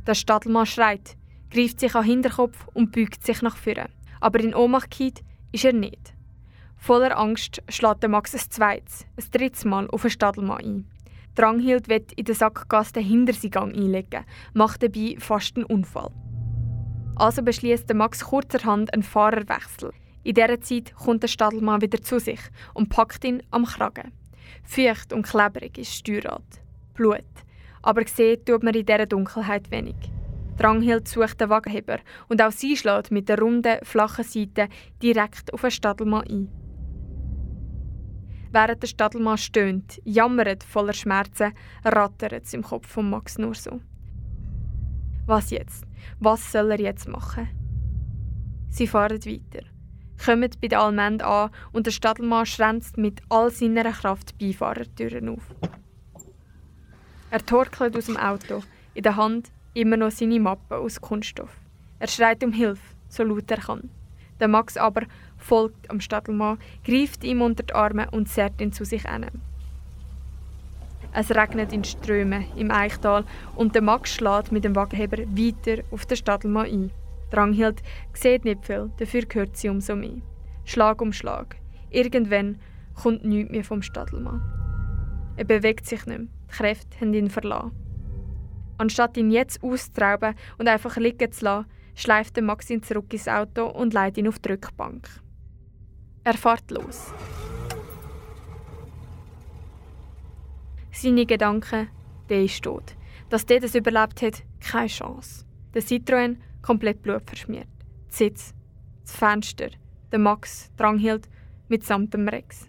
Der 0.05 0.13
Stadelmann 0.13 0.67
schreit, 0.67 1.17
greift 1.49 1.79
sich 1.79 1.93
den 1.93 2.03
Hinterkopf 2.03 2.67
und 2.75 2.91
beugt 2.91 3.25
sich 3.25 3.41
nach 3.41 3.57
vorne. 3.57 3.89
Aber 4.19 4.39
in 4.39 4.53
Ohnmacht 4.53 4.91
geht 4.91 5.23
ist 5.51 5.65
er 5.65 5.73
nicht. 5.73 6.13
Voller 6.75 7.17
Angst 7.17 7.63
schlägt 7.69 8.03
der 8.03 8.09
Max 8.09 8.35
ein 8.35 8.51
zweites, 8.51 9.07
ein 9.17 9.31
drittes 9.31 9.65
Mal 9.65 9.89
auf 9.89 10.03
den 10.03 10.11
Stadelmann 10.11 10.63
ein. 10.63 10.87
Dranghild 11.33 11.89
wird 11.89 12.13
in 12.13 12.25
der 12.25 12.35
Sackgasse 12.35 12.93
den 12.93 13.03
Hinterseegang 13.03 13.73
einlegen, 13.73 14.25
macht 14.53 14.83
dabei 14.83 15.15
fast 15.17 15.55
einen 15.55 15.65
Unfall. 15.65 16.11
Also 17.19 17.41
beschließt 17.41 17.91
Max 17.95 18.23
kurzerhand 18.23 18.93
einen 18.93 19.01
Fahrerwechsel. 19.01 19.91
In 20.23 20.35
dieser 20.35 20.61
Zeit 20.61 20.93
kommt 20.93 21.23
der 21.23 21.27
Stadelmann 21.27 21.81
wieder 21.81 22.01
zu 22.01 22.19
sich 22.19 22.39
und 22.75 22.89
packt 22.89 23.23
ihn 23.23 23.41
am 23.49 23.65
Kragen. 23.65 24.11
Feucht 24.63 25.13
und 25.13 25.23
klebrig 25.25 25.77
ist 25.77 25.89
das 25.89 25.97
Steuerrad. 25.97 26.43
Blut. 26.93 27.23
Aber 27.81 28.05
sehen 28.05 28.43
tut 28.45 28.63
man 28.63 28.75
in 28.75 28.85
dieser 28.85 29.05
Dunkelheit 29.05 29.71
wenig. 29.71 29.95
Dranghild 30.57 31.07
sucht 31.07 31.41
den 31.41 31.49
Wagenheber 31.49 31.99
und 32.27 32.41
auch 32.41 32.51
sie 32.51 32.75
schlägt 32.75 33.11
mit 33.11 33.29
der 33.29 33.39
runden, 33.39 33.77
flachen 33.83 34.23
Seite 34.23 34.67
direkt 35.01 35.53
auf 35.53 35.61
den 35.61 35.71
Stadelmann 35.71 36.27
ein. 36.27 36.51
Während 38.51 38.81
der 38.81 38.87
Stadelmann 38.87 39.37
stöhnt, 39.37 40.01
jammert 40.03 40.63
voller 40.63 40.93
Schmerzen, 40.93 41.53
rattert 41.83 42.45
es 42.45 42.53
im 42.53 42.63
Kopf 42.63 42.87
von 42.87 43.09
Max 43.09 43.37
nur 43.37 43.55
so. 43.55 43.79
Was 45.27 45.49
jetzt? 45.49 45.83
Was 46.21 46.53
soll 46.53 46.71
er 46.71 46.79
jetzt 46.79 47.05
machen? 47.05 47.49
Sie 48.69 48.87
fahren 48.87 49.25
weiter, 49.25 49.65
kommen 50.23 50.49
bei 50.61 50.69
der 50.69 50.79
Almend 50.79 51.21
an 51.21 51.49
und 51.73 51.85
der 51.85 51.91
Stadelmann 51.91 52.45
schränzt 52.45 52.97
mit 52.97 53.21
all 53.27 53.51
seiner 53.51 53.91
Kraft 53.91 54.39
die 54.39 54.53
Beifahrertüren 54.53 55.27
auf. 55.27 55.43
Er 57.29 57.45
torkelt 57.45 57.97
aus 57.97 58.05
dem 58.05 58.15
Auto, 58.15 58.63
in 58.93 59.03
der 59.03 59.17
Hand 59.17 59.51
immer 59.73 59.97
noch 59.97 60.11
seine 60.11 60.39
Mappe 60.39 60.77
aus 60.77 61.01
Kunststoff. 61.01 61.59
Er 61.99 62.07
schreit 62.07 62.41
um 62.41 62.53
Hilfe, 62.53 62.95
so 63.09 63.23
laut 63.23 63.51
er 63.51 63.57
kann. 63.57 63.89
Der 64.39 64.47
Max 64.47 64.77
aber 64.77 65.01
folgt 65.35 65.89
am 65.89 65.99
Stadelmann, 65.99 66.57
greift 66.85 67.25
ihm 67.25 67.41
unter 67.41 67.63
die 67.63 67.73
Arme 67.73 68.09
und 68.11 68.29
zerrt 68.29 68.61
ihn 68.61 68.71
zu 68.71 68.85
sich 68.85 69.03
hin. 69.03 69.41
Es 71.13 71.31
regnet 71.31 71.73
in 71.73 71.83
Strömen 71.83 72.45
im 72.55 72.71
Eichtal 72.71 73.25
und 73.55 73.73
der 73.73 73.81
Max 73.81 74.13
schlägt 74.13 74.51
mit 74.51 74.63
dem 74.63 74.75
Wagenheber 74.75 75.17
weiter 75.17 75.83
auf 75.91 76.05
den 76.05 76.17
Stadelmann 76.17 76.65
ein. 76.65 76.91
Dranghild 77.31 77.81
sieht 78.13 78.45
nicht 78.45 78.65
viel, 78.65 78.91
dafür 78.97 79.23
hört 79.33 79.57
sie 79.57 79.69
umso 79.69 79.95
mehr. 79.95 80.21
Schlag 80.63 81.01
um 81.01 81.11
Schlag. 81.11 81.57
Irgendwann 81.89 82.59
kommt 82.93 83.25
nichts 83.25 83.51
mehr 83.51 83.63
vom 83.63 83.81
Stadelmann. 83.81 84.41
Er 85.37 85.45
bewegt 85.45 85.85
sich 85.85 86.05
nicht 86.05 86.19
mehr. 86.19 86.27
Die 86.49 86.55
Kräfte 86.55 86.99
haben 86.99 87.13
ihn 87.13 87.29
verlassen. 87.29 87.71
Anstatt 88.77 89.17
ihn 89.17 89.31
jetzt 89.31 89.63
auszurauben 89.63 90.35
und 90.57 90.67
einfach 90.67 90.97
liegen 90.97 91.31
zu 91.31 91.45
lassen, 91.45 91.67
schleift 91.95 92.39
Max 92.41 92.69
ihn 92.69 92.83
zurück 92.83 93.11
ins 93.11 93.27
Auto 93.27 93.65
und 93.65 93.93
leitet 93.93 94.19
ihn 94.19 94.27
auf 94.27 94.39
die 94.39 94.49
Rückbank. 94.49 95.07
Er 96.23 96.33
fährt 96.33 96.69
los. 96.71 97.13
Seine 100.99 101.27
Gedanken, 101.27 101.89
der 102.27 102.43
ist 102.43 102.63
tot. 102.63 102.95
Dass 103.29 103.45
der 103.45 103.59
das 103.59 103.75
überlebt 103.75 104.23
hat, 104.23 104.41
keine 104.59 104.87
Chance. 104.87 105.45
Der 105.75 105.83
Citroën 105.83 106.37
komplett 106.63 107.03
blutverschmiert. 107.03 107.67
Die 108.09 108.15
Sitz, 108.15 108.55
das 109.03 109.15
Fenster, 109.15 109.69
der 110.11 110.17
Max, 110.17 110.71
Dranghild, 110.75 111.29
mitsamt 111.67 112.15
dem 112.15 112.27
Rex. 112.27 112.67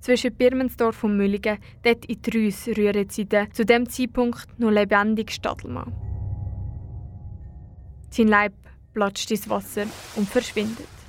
Zwischen 0.00 0.34
Birmensdorf 0.34 1.04
und 1.04 1.18
Mülligen, 1.18 1.58
dort 1.82 2.06
in 2.06 2.22
Trüs, 2.22 2.66
rühren 2.66 3.10
sie 3.10 3.26
den 3.26 3.52
zu 3.52 3.66
dem 3.66 3.86
Zeitpunkt 3.90 4.58
noch 4.58 4.70
lebendig 4.70 5.30
Stadelmann. 5.30 5.92
Sein 8.08 8.28
Leib 8.28 8.54
platscht 8.94 9.30
ins 9.30 9.50
Wasser 9.50 9.84
und 10.16 10.26
verschwindet. 10.26 10.99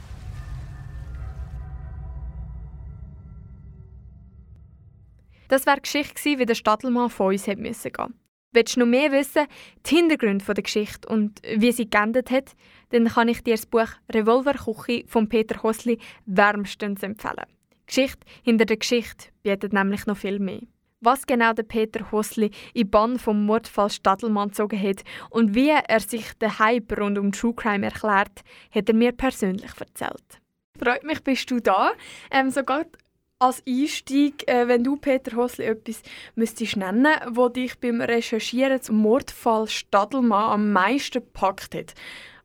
Das 5.52 5.66
wäre 5.66 5.82
Geschichte 5.82 6.40
wie 6.40 6.46
der 6.46 6.56
Stadelmann 6.56 7.10
von 7.10 7.34
uns 7.34 7.44
gehen. 7.44 7.76
Willst 8.54 8.76
du 8.76 8.80
noch 8.80 8.88
mehr 8.88 9.12
wissen, 9.12 9.48
die 9.86 9.96
Hintergründe 9.98 10.46
der 10.46 10.64
Geschichte 10.64 11.10
und 11.10 11.42
wie 11.44 11.74
sie 11.74 11.90
geendet 11.90 12.32
hat, 12.32 12.56
dann 12.92 13.10
kann 13.10 13.28
ich 13.28 13.44
dir 13.44 13.56
das 13.56 13.66
Buch 13.66 13.90
Revolverküche 14.14 15.04
von 15.08 15.28
Peter 15.28 15.62
Hosli 15.62 16.00
wärmstens 16.26 17.04
empfehlen. 17.04 17.48
Geschichte 17.86 18.26
hinter 18.44 18.64
der 18.64 18.78
Geschichte 18.78 19.28
bietet 19.44 19.74
nämlich 19.74 20.06
noch 20.06 20.16
viel 20.16 20.40
mehr. 20.40 20.62
Was 21.02 21.28
genau 21.28 21.52
der 21.52 21.64
Peter 21.64 22.10
Hosli 22.14 22.52
in 22.74 22.90
Bann 22.90 23.20
vom 23.20 23.46
Mordfall 23.46 23.90
Stadelmann 23.90 24.50
gezogen 24.52 24.82
hat 24.82 25.04
und 25.32 25.54
wie 25.54 25.72
er 25.72 26.00
sich 26.00 26.32
den 26.36 26.60
Hype 26.60 26.98
rund 26.98 27.18
um 27.18 27.34
True 27.34 27.54
Crime 27.54 27.88
erklärt, 27.88 28.46
hat 28.74 28.88
er 28.88 28.96
mir 28.96 29.12
persönlich 29.12 29.72
erzählt. 29.78 30.42
Freut 30.80 31.04
mich, 31.04 31.22
bist 31.22 31.52
du 31.52 31.60
da. 31.60 31.92
Ähm, 32.32 32.50
sogar 32.52 32.86
als 33.42 33.64
Einstieg, 33.68 34.48
äh, 34.48 34.68
wenn 34.68 34.84
du, 34.84 34.98
Peter 34.98 35.36
Hosli, 35.36 35.66
etwas 35.66 36.04
müsstest 36.36 36.78
nennen, 36.78 37.08
wo 37.32 37.50
dich 37.50 37.80
beim 37.80 38.00
Recherchieren 38.00 38.82
zum 38.82 38.98
Mordfall 38.98 39.68
Stadelmann 39.68 40.52
am 40.52 40.72
meisten 40.72 41.22
gepackt 41.22 41.74
hat. 41.74 41.96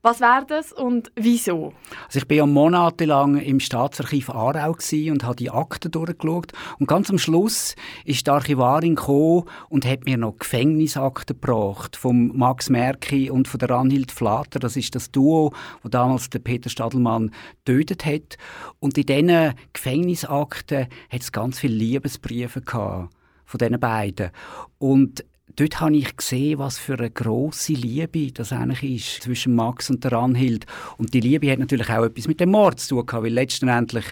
Was 0.02 0.20
wäre 0.20 0.44
das 0.46 0.72
und 0.72 1.10
wieso? 1.16 1.72
Also 2.06 2.20
ich 2.20 2.38
war 2.38 2.46
monatelang 2.46 3.38
im 3.38 3.60
Staatsarchiv 3.60 4.30
Aarau 4.30 4.76
und 5.10 5.24
habe 5.24 5.36
die 5.36 5.50
Akten 5.50 5.90
durchgeschaut. 5.90 6.52
Und 6.78 6.86
ganz 6.86 7.10
am 7.10 7.18
Schluss 7.18 7.74
ist 8.04 8.26
die 8.26 8.30
Archivarin 8.30 8.96
und 8.96 9.86
hat 9.86 10.04
mir 10.04 10.16
noch 10.16 10.38
Gefängnisakten 10.38 11.40
gebracht 11.40 11.96
von 11.96 12.36
Max 12.36 12.70
Merki 12.70 13.30
und 13.30 13.48
von 13.48 13.58
der 13.58 13.70
Ranhild 13.70 14.12
Flater. 14.12 14.58
Das 14.58 14.76
ist 14.76 14.94
das 14.94 15.10
Duo, 15.10 15.52
das 15.82 15.90
damals 15.90 16.30
der 16.30 16.38
Peter 16.38 16.70
Stadelmann 16.70 17.32
tötet 17.64 18.04
hat. 18.04 18.36
Und 18.78 18.98
in 18.98 19.06
diesen 19.06 19.54
Gefängnisakten 19.72 20.86
hat 21.10 21.20
es 21.20 21.32
ganz 21.32 21.58
viele 21.58 21.74
Liebesbriefe 21.74 22.60
gehabt 22.60 23.12
von 23.44 23.58
diesen 23.58 23.80
beiden. 23.80 24.30
Und 24.78 25.24
dort 25.54 25.80
habe 25.80 25.96
ich 25.96 26.16
gesehen, 26.16 26.58
was 26.58 26.78
für 26.78 26.98
eine 26.98 27.10
große 27.10 27.72
Liebe 27.72 28.32
das 28.32 28.52
eigentlich 28.52 28.82
ist 28.82 29.22
zwischen 29.22 29.54
Max 29.54 29.90
und 29.90 30.04
der 30.04 30.12
Anhild. 30.14 30.66
Und 30.98 31.14
die 31.14 31.20
Liebe 31.20 31.50
hat 31.50 31.58
natürlich 31.58 31.88
auch 31.90 32.04
etwas 32.04 32.28
mit 32.28 32.40
dem 32.40 32.50
Mord 32.50 32.80
zu 32.80 33.02
tun, 33.02 33.22
weil 33.22 33.32
letztendlich 33.32 34.06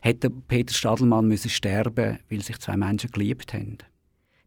hätte 0.00 0.30
Peter 0.30 0.72
Stadelmann 0.72 1.26
müssen 1.26 1.50
sterben, 1.50 2.18
weil 2.30 2.42
sich 2.42 2.58
zwei 2.58 2.76
Menschen 2.76 3.10
geliebt 3.10 3.52
haben. 3.52 3.78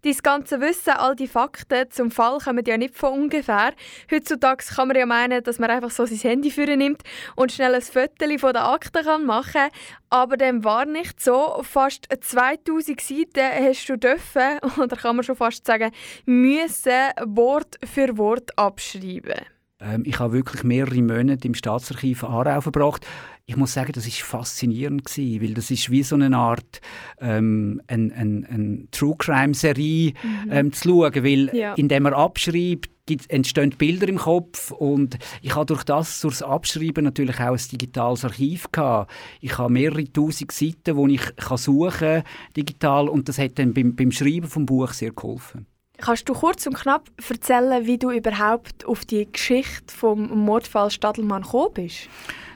Dein 0.02 0.18
ganze 0.24 0.62
Wissen, 0.62 0.92
all 0.92 1.14
die 1.14 1.28
Fakten 1.28 1.92
zum 1.92 2.10
Fall 2.10 2.38
kommen 2.40 2.64
ja 2.66 2.78
nicht 2.78 2.96
von 2.96 3.14
ungefähr. 3.14 3.74
Heutzutage 4.10 4.64
kann 4.74 4.88
man 4.88 4.96
ja 4.96 5.06
meinen, 5.06 5.44
dass 5.44 5.60
man 5.60 5.70
einfach 5.70 5.92
so 5.92 6.06
sein 6.06 6.18
Handy 6.18 6.52
für 6.52 6.66
nimmt 6.78 7.04
und 7.36 7.52
schnell 7.52 7.76
ein 7.76 7.82
Foto 7.82 8.38
von 8.38 8.54
der 8.54 8.66
Akte 8.66 9.04
machen 9.20 9.52
kann. 9.52 9.70
Aber 10.10 10.38
dem 10.38 10.64
war 10.64 10.86
nicht 10.86 11.20
so. 11.20 11.62
Fast 11.64 12.08
2000 12.18 13.02
Seiten 13.02 13.68
hast 13.68 13.90
du 13.90 13.98
dürfen, 13.98 14.60
oder 14.78 14.96
kann 14.96 15.18
man 15.18 15.24
schon 15.24 15.36
fast 15.36 15.68
sagen, 15.68 15.92
müssen 16.26 17.12
Wort 17.26 17.78
für 17.84 18.18
Wort 18.18 18.58
abschreiben. 18.58 19.59
Ähm, 19.80 20.04
ich 20.06 20.20
habe 20.20 20.34
wirklich 20.34 20.64
mehrere 20.64 21.02
Monate 21.02 21.48
im 21.48 21.54
Staatsarchiv 21.54 22.24
Aarau 22.24 22.62
verbracht. 22.62 23.06
Ich 23.46 23.56
muss 23.56 23.74
sagen, 23.74 23.94
das 23.94 24.06
ist 24.06 24.22
faszinierend 24.22 25.06
gewesen, 25.06 25.42
weil 25.42 25.54
das 25.56 25.72
ist 25.72 25.90
wie 25.90 26.04
so 26.04 26.16
eine 26.16 26.38
Art 26.38 26.82
ähm, 27.20 27.82
eine, 27.88 28.14
eine, 28.14 28.48
eine 28.48 28.88
True 28.92 29.16
Crime 29.18 29.56
Serie 29.56 30.14
mhm. 30.22 30.52
ähm, 30.52 30.74
zu 30.74 30.90
schauen, 30.90 31.24
weil 31.24 31.56
ja. 31.56 31.74
indem 31.74 32.04
man 32.04 32.14
abschreibt, 32.14 32.90
entstehen 33.28 33.72
Bilder 33.72 34.08
im 34.08 34.18
Kopf 34.18 34.70
und 34.70 35.18
ich 35.42 35.56
habe 35.56 35.66
durch 35.66 35.84
das 35.84 36.22
durchs 36.22 36.44
Abschreiben 36.44 37.04
natürlich 37.04 37.40
auch 37.40 37.54
ein 37.54 37.62
digitales 37.72 38.24
Archiv 38.24 38.72
gehabt. 38.72 39.12
Ich 39.42 39.58
habe 39.58 39.74
mehrere 39.74 40.12
tausend 40.14 40.52
Seiten, 40.52 40.96
wo 40.96 41.08
ich 41.08 41.36
kann 41.36 41.58
suchen 41.58 42.22
digital 42.56 43.10
und 43.10 43.28
das 43.28 43.40
hat 43.40 43.58
dann 43.58 43.74
beim, 43.74 43.96
beim 43.96 44.12
Schreiben 44.12 44.48
vom 44.48 44.68
Buch 44.68 44.94
sehr 44.94 45.12
geholfen. 45.12 45.66
Kannst 46.02 46.30
du 46.30 46.34
kurz 46.34 46.66
und 46.66 46.76
knapp 46.76 47.10
erzählen, 47.28 47.86
wie 47.86 47.98
du 47.98 48.12
überhaupt 48.12 48.86
auf 48.86 49.04
die 49.06 49.28
Geschichte 49.32 49.94
vom 49.94 50.30
Mordfall 50.46 50.90
Stadelmann 50.90 51.44
gekommen 51.44 51.74
bist? 51.74 52.10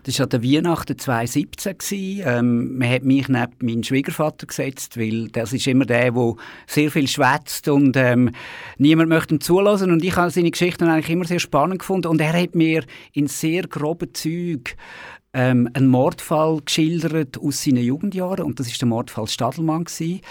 Das 0.04 0.20
war 0.20 0.26
an 0.26 0.30
der 0.30 0.44
Weihnachten 0.44 0.98
2017. 0.98 2.22
Ähm, 2.26 2.78
man 2.78 2.90
hat 2.90 3.04
mich 3.04 3.28
neben 3.30 3.54
meinen 3.62 3.84
Schwiegervater 3.84 4.48
gesetzt, 4.48 4.98
weil 4.98 5.30
das 5.30 5.54
ist 5.54 5.66
immer 5.68 5.86
der, 5.86 6.12
der 6.12 6.36
sehr 6.68 6.92
viel 6.92 7.08
schwätzt 7.08 7.70
und 7.70 7.96
ähm, 7.96 8.32
niemand 8.78 9.10
möchte 9.10 9.36
ihm 9.36 9.42
zulassen. 9.42 9.92
Und 9.92 10.04
ich 10.04 10.16
habe 10.16 10.30
seine 10.30 10.52
Geschichten 10.52 10.90
eigentlich 10.90 11.10
immer 11.10 11.26
sehr 11.26 11.40
spannend 11.40 11.80
gefunden. 11.80 12.08
Und 12.08 12.20
er 12.20 12.34
hat 12.34 12.54
mir 12.54 12.84
in 13.14 13.28
sehr 13.28 13.64
groben 13.64 14.14
Zügen 14.14 14.64
ähm, 15.34 15.70
einen 15.74 15.88
Mordfall 15.88 16.60
geschildert 16.66 17.38
aus 17.40 17.64
seinen 17.64 17.84
Jugendjahren 17.84 18.46
und 18.46 18.60
das 18.60 18.68
ist 18.68 18.82
der 18.82 18.88
Mordfall 18.88 19.28
Stadelmann 19.28 19.86
gewesen 19.86 20.22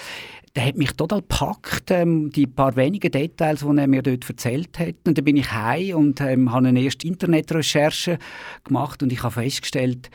der 0.54 0.66
hat 0.66 0.76
mich 0.76 0.92
total 0.92 1.20
gepackt, 1.20 1.90
ähm, 1.90 2.30
die 2.30 2.46
paar 2.46 2.76
wenigen 2.76 3.10
Details, 3.10 3.60
die 3.60 3.78
er 3.78 3.86
mir 3.86 4.02
dort 4.02 4.28
erzählt 4.28 4.78
hat. 4.78 4.96
Und 5.06 5.16
dann 5.16 5.24
bin 5.24 5.36
ich 5.36 5.50
heim 5.50 5.96
und 5.96 6.20
ähm, 6.20 6.52
habe 6.52 6.68
eine 6.68 6.82
erste 6.82 7.06
Internetrecherche 7.06 8.18
gemacht 8.64 9.02
und 9.02 9.12
ich 9.12 9.22
habe 9.22 9.32
festgestellt, 9.32 10.10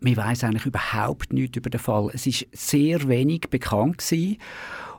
man 0.00 0.16
weiß 0.16 0.44
eigentlich 0.44 0.66
überhaupt 0.66 1.32
nichts 1.32 1.56
über 1.56 1.70
den 1.70 1.78
Fall. 1.78 2.10
Es 2.12 2.26
ist 2.26 2.46
sehr 2.52 3.06
wenig 3.06 3.42
bekannt 3.50 3.98
gewesen. 3.98 4.38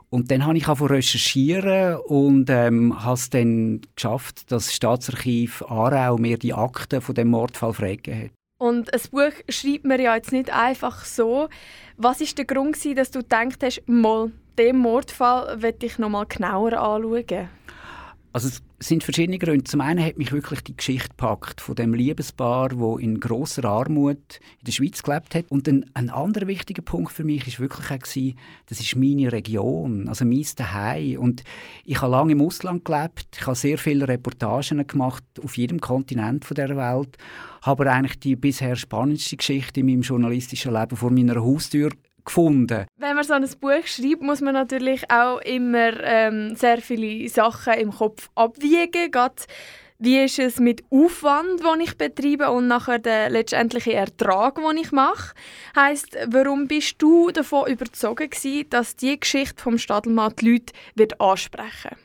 Und 0.08 0.30
dann 0.30 0.46
habe 0.46 0.56
ich 0.56 0.66
angefangen 0.66 0.92
recherchieren 0.92 1.96
und 2.06 2.48
ähm, 2.48 3.04
habe 3.04 3.14
es 3.14 3.30
dann 3.30 3.80
geschafft, 3.96 4.50
dass 4.50 4.66
das 4.66 4.74
Staatsarchiv 4.74 5.62
Aarau 5.62 6.16
mir 6.18 6.38
die 6.38 6.54
Akten 6.54 7.00
von 7.00 7.14
dem 7.14 7.28
Mordfall 7.28 7.74
freigegeben 7.74 8.24
hat. 8.24 8.30
Und 8.58 8.94
ein 8.94 9.00
Buch 9.10 9.34
schreibt 9.48 9.84
man 9.84 10.00
ja 10.00 10.14
jetzt 10.14 10.32
nicht 10.32 10.50
einfach 10.54 11.04
so. 11.04 11.48
Was 11.96 12.20
ist 12.20 12.38
der 12.38 12.44
Grund, 12.44 12.78
dass 12.96 13.10
du 13.10 13.18
gedacht 13.18 13.62
hast, 13.62 13.82
mal, 13.86 14.30
dem 14.58 14.78
Mordfall 14.78 15.56
möchte 15.56 15.86
ich 15.86 15.98
noch 15.98 16.08
mal 16.08 16.26
genauer 16.26 16.72
anschauen? 16.74 17.48
Also 18.34 18.48
es 18.48 18.62
sind 18.80 19.04
verschiedene 19.04 19.38
Gründe. 19.38 19.62
Zum 19.62 19.80
einen 19.80 20.04
hat 20.04 20.18
mich 20.18 20.32
wirklich 20.32 20.60
die 20.62 20.76
Geschichte 20.76 21.10
gepackt 21.10 21.60
von 21.60 21.76
dem 21.76 21.94
Liebespaar, 21.94 22.70
wo 22.74 22.98
in 22.98 23.20
großer 23.20 23.64
Armut 23.64 24.40
in 24.58 24.64
der 24.66 24.72
Schweiz 24.72 25.04
gelebt 25.04 25.36
hat. 25.36 25.44
Und 25.50 25.68
ein, 25.68 25.88
ein 25.94 26.10
anderer 26.10 26.48
wichtiger 26.48 26.82
Punkt 26.82 27.12
für 27.12 27.22
mich 27.22 27.46
ist 27.46 27.60
wirklich 27.60 27.92
auch 27.92 27.98
gewesen, 28.00 28.36
das 28.66 28.80
ist 28.80 28.96
meine 28.96 29.30
Region, 29.30 30.08
also 30.08 30.24
mein 30.24 30.42
Zuhause. 30.42 31.20
Und 31.20 31.44
ich 31.84 32.02
habe 32.02 32.10
lange 32.10 32.32
im 32.32 32.42
Ausland 32.42 32.84
gelebt, 32.84 33.28
ich 33.36 33.46
habe 33.46 33.54
sehr 33.54 33.78
viele 33.78 34.08
Reportagen 34.08 34.84
gemacht 34.84 35.22
auf 35.40 35.56
jedem 35.56 35.80
Kontinent 35.80 36.44
der 36.58 36.76
Welt, 36.76 37.16
habe 37.62 37.88
eigentlich 37.88 38.18
die 38.18 38.34
bisher 38.34 38.74
spannendste 38.74 39.36
Geschichte 39.36 39.78
in 39.78 39.86
meinem 39.86 40.02
journalistischen 40.02 40.72
Leben 40.72 40.96
vor 40.96 41.12
meiner 41.12 41.40
Haustür 41.40 41.90
gefunden. 42.24 42.86
Wenn 42.96 43.16
man 43.16 43.24
so 43.24 43.34
ein 43.34 43.48
Buch 43.60 43.86
schreibt, 43.86 44.22
muss 44.22 44.40
man 44.40 44.54
natürlich 44.54 45.10
auch 45.10 45.40
immer 45.40 45.92
ähm, 46.02 46.54
sehr 46.54 46.78
viele 46.78 47.28
Sachen 47.28 47.74
im 47.74 47.92
Kopf 47.92 48.30
abwiegen. 48.34 49.10
Gerade 49.10 49.42
wie 49.98 50.24
ist 50.24 50.38
es 50.38 50.58
mit 50.58 50.82
Aufwand, 50.90 51.60
den 51.60 51.80
ich 51.80 51.96
betreibe 51.96 52.50
und 52.50 52.66
nachher 52.66 52.98
der 52.98 53.30
letztendliche 53.30 53.94
Ertrag, 53.94 54.56
den 54.56 54.76
ich 54.76 54.92
mache? 54.92 55.34
Heißt, 55.76 56.18
warum 56.26 56.66
bist 56.66 57.00
du 57.00 57.30
davon 57.30 57.70
überzeugt 57.70 58.44
dass 58.70 58.96
die 58.96 59.18
Geschichte 59.18 59.62
vom 59.62 59.78
Stadelmann 59.78 60.34
die 60.40 60.50
Leute 60.52 60.72
wird 60.94 61.20
ansprechen? 61.20 61.96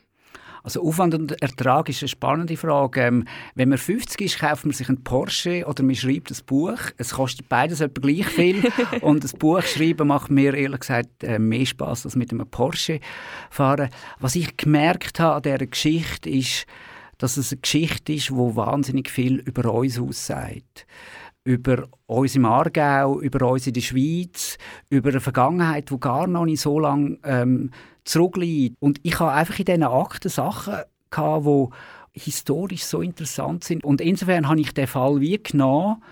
Also 0.62 0.82
Aufwand 0.82 1.14
und 1.14 1.40
Ertrag 1.42 1.88
ist 1.88 2.02
eine 2.02 2.08
spannende 2.08 2.56
Frage. 2.56 3.02
Ähm, 3.02 3.24
wenn 3.54 3.68
man 3.68 3.78
50 3.78 4.20
ist, 4.20 4.38
kauft 4.38 4.64
man 4.64 4.74
sich 4.74 4.88
einen 4.88 5.02
Porsche 5.02 5.64
oder 5.66 5.82
man 5.82 5.94
schreibt 5.94 6.30
ein 6.30 6.36
Buch. 6.46 6.78
Es 6.96 7.14
kostet 7.14 7.48
beides 7.48 7.80
etwa 7.80 8.00
gleich 8.00 8.26
viel. 8.26 8.62
und 9.00 9.24
das 9.24 9.32
Buch 9.32 9.62
schreiben 9.62 10.08
macht 10.08 10.30
mir 10.30 10.54
ehrlich 10.54 10.80
gesagt 10.80 11.24
äh, 11.24 11.38
mehr 11.38 11.66
Spaß 11.66 12.04
als 12.06 12.16
mit 12.16 12.32
einem 12.32 12.46
Porsche 12.46 13.00
fahren. 13.50 13.90
Was 14.18 14.34
ich 14.34 14.56
gemerkt 14.56 15.20
habe 15.20 15.36
an 15.36 15.42
dieser 15.42 15.66
Geschichte 15.66 16.28
ist, 16.28 16.66
dass 17.18 17.36
es 17.36 17.52
eine 17.52 17.60
Geschichte 17.60 18.12
ist, 18.12 18.30
die 18.30 18.34
wahnsinnig 18.34 19.10
viel 19.10 19.36
über 19.36 19.72
uns 19.72 19.98
aussagt. 19.98 20.86
Über 21.44 21.88
uns 22.06 22.36
im 22.36 22.44
Aargau, 22.44 23.20
über 23.20 23.50
uns 23.50 23.66
in 23.66 23.74
der 23.74 23.80
Schweiz, 23.80 24.58
über 24.88 25.10
eine 25.10 25.20
Vergangenheit, 25.20 25.90
die 25.90 25.98
gar 25.98 26.26
noch 26.26 26.44
nicht 26.44 26.60
so 26.60 26.78
lange 26.78 27.18
ähm, 27.24 27.70
zurückliegt. 28.04 28.76
Und 28.80 29.00
ich 29.02 29.18
habe 29.20 29.32
einfach 29.32 29.58
in 29.58 29.64
diesen 29.64 29.82
Akten 29.84 30.28
Sachen 30.28 30.76
gehabt, 31.10 31.46
die 31.46 32.20
historisch 32.20 32.84
so 32.84 33.00
interessant 33.00 33.64
sind. 33.64 33.84
Und 33.84 34.00
insofern 34.00 34.48
habe 34.48 34.60
ich 34.60 34.74
den 34.74 34.86
Fall 34.86 35.20
wie 35.20 35.42
genommen, 35.42 36.02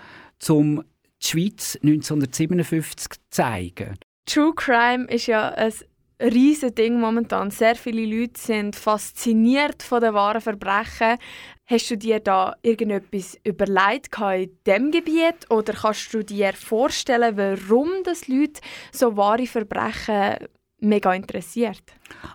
um 0.47 0.83
die 1.21 1.27
Schweiz 1.27 1.77
1957 1.83 3.09
zu 3.09 3.19
zeigen. 3.29 3.97
True 4.25 4.53
Crime 4.55 5.05
ist 5.05 5.27
ja 5.27 5.49
ein 5.49 5.73
riesiges 6.19 6.75
Ding 6.75 6.99
momentan. 6.99 7.51
Sehr 7.51 7.75
viele 7.75 8.05
Leute 8.05 8.39
sind 8.39 8.75
fasziniert 8.75 9.83
von 9.83 10.01
den 10.01 10.13
wahren 10.13 10.41
Verbrechen. 10.41 11.17
Hast 11.65 11.91
du 11.91 11.97
dir 11.97 12.19
da 12.19 12.55
irgendetwas 12.61 13.37
überlegt 13.43 14.17
in 14.17 14.57
diesem 14.65 14.91
Gebiet 14.91 15.49
oder 15.49 15.73
kannst 15.73 16.13
du 16.13 16.23
dir 16.23 16.53
vorstellen, 16.53 17.37
warum 17.37 17.89
das 18.03 18.27
Leute 18.27 18.61
so 18.91 19.15
wahre 19.15 19.45
Verbrechen 19.47 20.47
mega 20.79 21.13
interessiert? 21.13 21.83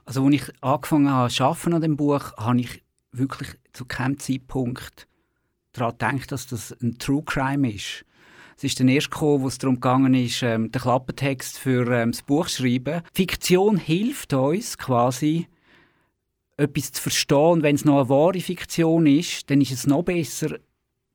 Also, 0.04 0.24
als 0.24 0.34
ich 0.34 0.62
angefangen 0.62 1.10
habe 1.10 1.30
zu 1.30 1.44
arbeiten 1.44 1.74
an 1.74 1.82
dem 1.82 1.96
Buch, 1.96 2.36
habe 2.36 2.60
ich 2.60 2.82
wirklich 3.12 3.48
zu 3.72 3.84
keinem 3.84 4.18
Zeitpunkt 4.18 5.06
daran 5.72 5.96
gedacht, 5.96 6.32
dass 6.32 6.46
das 6.46 6.70
ein 6.80 6.98
True 6.98 7.22
Crime 7.24 7.72
ist. 7.72 8.04
Es 8.56 8.64
ist 8.64 8.80
dann 8.80 8.88
erst 8.88 9.10
gekommen, 9.10 9.42
wo 9.42 9.48
es 9.48 9.58
darum 9.58 9.80
ging, 9.80 10.14
ist, 10.14 10.42
ähm, 10.42 10.70
den 10.70 10.80
Klappentext 10.80 11.58
für 11.58 11.90
ähm, 11.90 12.12
das 12.12 12.22
Buch 12.22 12.46
zu 12.46 12.62
schreiben. 12.62 13.02
Fiktion 13.12 13.76
hilft 13.76 14.32
uns 14.32 14.78
quasi, 14.78 15.48
etwas 16.56 16.92
zu 16.92 17.02
verstehen. 17.02 17.62
wenn 17.62 17.74
es 17.74 17.84
noch 17.84 17.98
eine 17.98 18.08
wahre 18.08 18.40
Fiktion 18.40 19.06
ist, 19.06 19.50
dann 19.50 19.60
ist 19.60 19.72
es 19.72 19.86
noch 19.86 20.04
besser, 20.04 20.58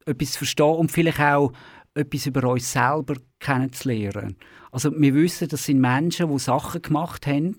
etwas 0.05 0.31
zu 0.33 0.39
verstehen 0.39 0.75
und 0.75 0.91
vielleicht 0.91 1.19
auch 1.19 1.53
etwas 1.93 2.25
über 2.25 2.49
uns 2.49 2.71
selber 2.71 3.15
kennenzulernen. 3.39 4.35
Also 4.71 4.91
wir 4.95 5.13
wissen, 5.13 5.47
das 5.47 5.65
sind 5.65 5.79
Menschen, 5.79 6.31
die 6.31 6.39
Sachen 6.39 6.81
gemacht 6.81 7.25
haben, 7.25 7.55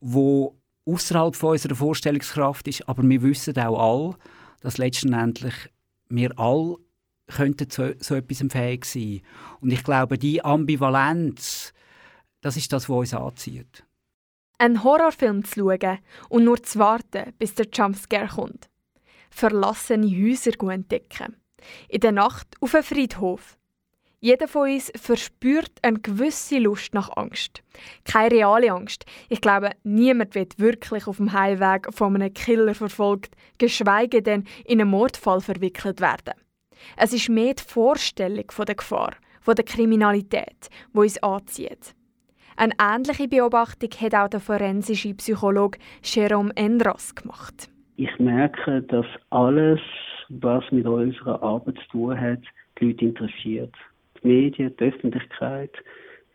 die 0.00 0.48
außerhalb 0.84 1.34
von 1.34 1.50
unserer 1.50 1.74
Vorstellungskraft 1.74 2.68
ist, 2.68 2.88
aber 2.88 3.02
wir 3.02 3.22
wissen 3.22 3.58
auch 3.58 3.78
alle, 3.78 4.16
dass 4.60 4.78
letztendlich 4.78 5.54
wir 6.08 6.38
alle 6.38 6.76
könnten 7.26 7.68
zu 7.70 7.96
so 8.00 8.14
etwas 8.14 8.44
fähig 8.50 8.84
sein. 8.84 9.20
Und 9.60 9.72
ich 9.72 9.82
glaube, 9.82 10.18
die 10.18 10.44
Ambivalenz, 10.44 11.72
das 12.40 12.56
ist 12.56 12.72
das, 12.72 12.88
was 12.88 12.96
uns 12.96 13.14
anzieht. 13.14 13.84
Einen 14.58 14.82
Horrorfilm 14.82 15.44
zu 15.44 15.60
schauen 15.60 15.98
und 16.28 16.44
nur 16.44 16.62
zu 16.62 16.78
warten, 16.78 17.32
bis 17.38 17.54
der 17.54 17.66
Jumpscare 17.72 18.28
kommt. 18.28 18.68
Verlassene 19.30 20.06
Häuser 20.06 20.70
entdecken. 20.70 21.36
In 21.88 22.00
der 22.00 22.12
Nacht 22.12 22.46
auf 22.60 22.74
einem 22.74 22.84
Friedhof. 22.84 23.58
Jeder 24.20 24.48
von 24.48 24.70
uns 24.70 24.90
verspürt 24.96 25.72
eine 25.82 25.98
gewisse 25.98 26.58
Lust 26.58 26.94
nach 26.94 27.14
Angst. 27.16 27.62
Keine 28.04 28.30
reale 28.30 28.72
Angst. 28.72 29.04
Ich 29.28 29.42
glaube, 29.42 29.70
niemand 29.82 30.34
wird 30.34 30.58
wirklich 30.58 31.06
auf 31.06 31.18
dem 31.18 31.32
Heimweg 31.32 31.92
von 31.92 32.14
einem 32.14 32.32
Killer 32.32 32.74
verfolgt, 32.74 33.36
geschweige 33.58 34.22
denn 34.22 34.44
in 34.64 34.80
einen 34.80 34.90
Mordfall 34.90 35.42
verwickelt 35.42 36.00
werden. 36.00 36.34
Es 36.96 37.12
ist 37.12 37.28
mehr 37.28 37.54
die 37.54 37.62
Vorstellung 37.62 38.50
von 38.50 38.66
der 38.66 38.74
Gefahr, 38.74 39.14
von 39.40 39.54
der 39.54 39.64
Kriminalität, 39.64 40.68
wo 40.92 41.02
uns 41.02 41.22
anzieht. 41.22 41.94
Eine 42.56 42.74
ähnliche 42.80 43.28
Beobachtung 43.28 43.90
hat 44.00 44.14
auch 44.14 44.28
der 44.28 44.40
forensische 44.40 45.14
Psychologe 45.14 45.78
Jerome 46.02 46.52
Endras 46.54 47.14
gemacht. 47.14 47.68
Ich 47.96 48.18
merke, 48.18 48.82
dass 48.82 49.06
alles, 49.30 49.80
was 50.28 50.64
mit 50.70 50.86
unserer 50.86 51.42
Arbeit 51.42 51.76
zu 51.84 51.88
tun 51.92 52.20
hat, 52.20 52.40
die 52.80 52.86
Leute 52.86 53.04
interessiert. 53.04 53.74
Die 54.22 54.28
Medien, 54.28 54.74
die 54.78 54.84
Öffentlichkeit, 54.84 55.72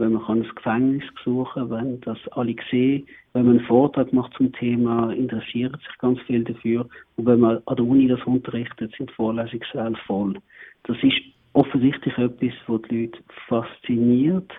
wenn 0.02 0.14
man 0.14 0.26
kann 0.26 0.44
das 0.44 0.56
Gefängnis 0.56 1.04
besuchen 1.16 1.70
wenn 1.70 2.02
das 2.02 2.18
alle 2.32 2.56
sehen, 2.70 3.08
wenn 3.34 3.46
man 3.46 3.58
einen 3.60 3.68
Vortrag 3.68 4.12
macht 4.12 4.34
zum 4.34 4.52
Thema, 4.52 5.12
interessiert 5.12 5.74
sich 5.78 5.98
ganz 6.00 6.20
viel 6.22 6.44
dafür. 6.44 6.88
Und 7.16 7.26
wenn 7.26 7.40
man 7.40 7.62
an 7.66 7.76
der 7.76 7.86
Uni 7.86 8.08
das 8.08 8.22
unterrichtet, 8.26 8.94
sind 8.98 9.12
Vorlesungssäle 9.12 9.96
voll. 10.06 10.38
Das 10.84 10.98
ist 11.02 11.22
offensichtlich 11.54 12.18
etwas, 12.18 12.54
was 12.68 12.82
die 12.90 13.02
Leute 13.02 13.20
fasziniert. 13.48 14.52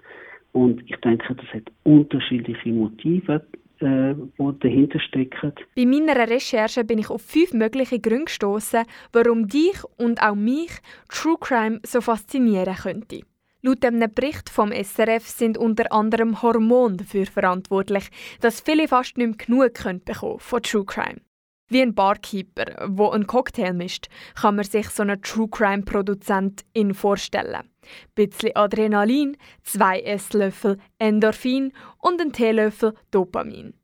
Und 0.52 0.82
ich 0.88 0.96
denke, 0.96 1.34
das 1.34 1.46
hat 1.52 1.72
unterschiedliche 1.84 2.70
Motive, 2.70 3.44
äh, 3.80 4.14
die 4.14 4.58
dahinter 4.60 5.00
stecken. 5.00 5.52
Bei 5.74 5.84
meiner 5.84 6.28
Recherche 6.28 6.84
bin 6.84 6.98
ich 6.98 7.10
auf 7.10 7.22
fünf 7.22 7.52
mögliche 7.52 7.98
Gründe 7.98 8.26
gestoßen, 8.26 8.84
warum 9.12 9.48
dich 9.48 9.82
und 9.98 10.22
auch 10.22 10.34
mich 10.34 10.70
True 11.08 11.36
Crime 11.40 11.80
so 11.84 12.00
faszinieren 12.00 12.74
könnte. 12.74 13.31
Laut 13.64 13.84
einem 13.84 14.12
Bericht 14.12 14.50
vom 14.50 14.72
SRF 14.72 15.28
sind 15.28 15.56
unter 15.56 15.92
anderem 15.92 16.42
Hormone 16.42 16.96
dafür 16.96 17.26
verantwortlich, 17.26 18.08
dass 18.40 18.60
viele 18.60 18.88
fast 18.88 19.16
nicht 19.16 19.28
mehr 19.28 19.46
genug 19.46 19.74
können 19.74 20.02
bekommen 20.02 20.40
von 20.40 20.62
True 20.62 20.84
Crime. 20.84 21.20
Wie 21.68 21.80
ein 21.80 21.94
Barkeeper, 21.94 22.88
wo 22.88 23.10
einen 23.10 23.28
Cocktail 23.28 23.72
mischt, 23.72 24.08
kann 24.34 24.56
man 24.56 24.64
sich 24.64 24.88
so 24.90 25.04
einen 25.04 25.22
True 25.22 25.48
Crime 25.48 25.84
Produzentin 25.84 26.92
vorstellen. 26.92 27.54
Ein 27.54 27.68
bisschen 28.14 28.56
Adrenalin, 28.56 29.36
zwei 29.62 30.00
Esslöffel 30.00 30.78
Endorphin 30.98 31.72
und 31.98 32.20
ein 32.20 32.32
Teelöffel 32.32 32.94
Dopamin. 33.12 33.74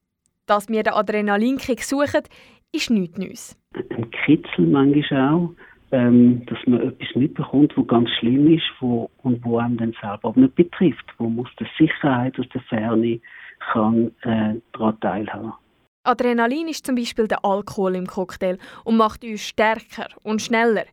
Dass 0.46 0.68
wir 0.68 0.82
den 0.82 0.94
Adrenalinkick 0.94 1.84
suchen, 1.84 2.22
ist 2.72 2.90
nichts 2.90 3.16
Neues. 3.16 3.56
Ein 3.74 4.10
Kitzel 4.10 4.66
manchmal 4.66 5.34
auch 5.34 5.54
ähm, 5.92 6.44
dass 6.46 6.58
man 6.66 6.80
etwas 6.80 7.08
mitbekommt, 7.14 7.76
wo 7.76 7.84
ganz 7.84 8.08
schlimm 8.18 8.52
ist 8.54 8.64
wo, 8.80 9.10
und 9.22 9.44
wo 9.44 9.58
einem 9.58 9.76
dann 9.76 9.94
selber 10.00 10.28
auch 10.28 10.36
nicht 10.36 10.54
betrifft, 10.54 11.04
wo 11.18 11.28
man 11.28 11.46
aus 11.46 11.52
der 11.58 11.68
Sicherheit, 11.78 12.38
aus 12.38 12.48
der 12.50 12.60
Ferne 12.62 13.20
kann 13.72 14.12
äh, 14.22 14.54
daran 14.72 15.00
teilhaben. 15.00 15.52
Adrenalin 16.04 16.68
ist 16.68 16.86
zum 16.86 16.94
Beispiel 16.94 17.28
der 17.28 17.44
Alkohol 17.44 17.96
im 17.96 18.06
Cocktail 18.06 18.56
und 18.84 18.96
macht 18.96 19.24
uns 19.24 19.42
stärker 19.42 20.08
und 20.22 20.40
schneller. 20.40 20.84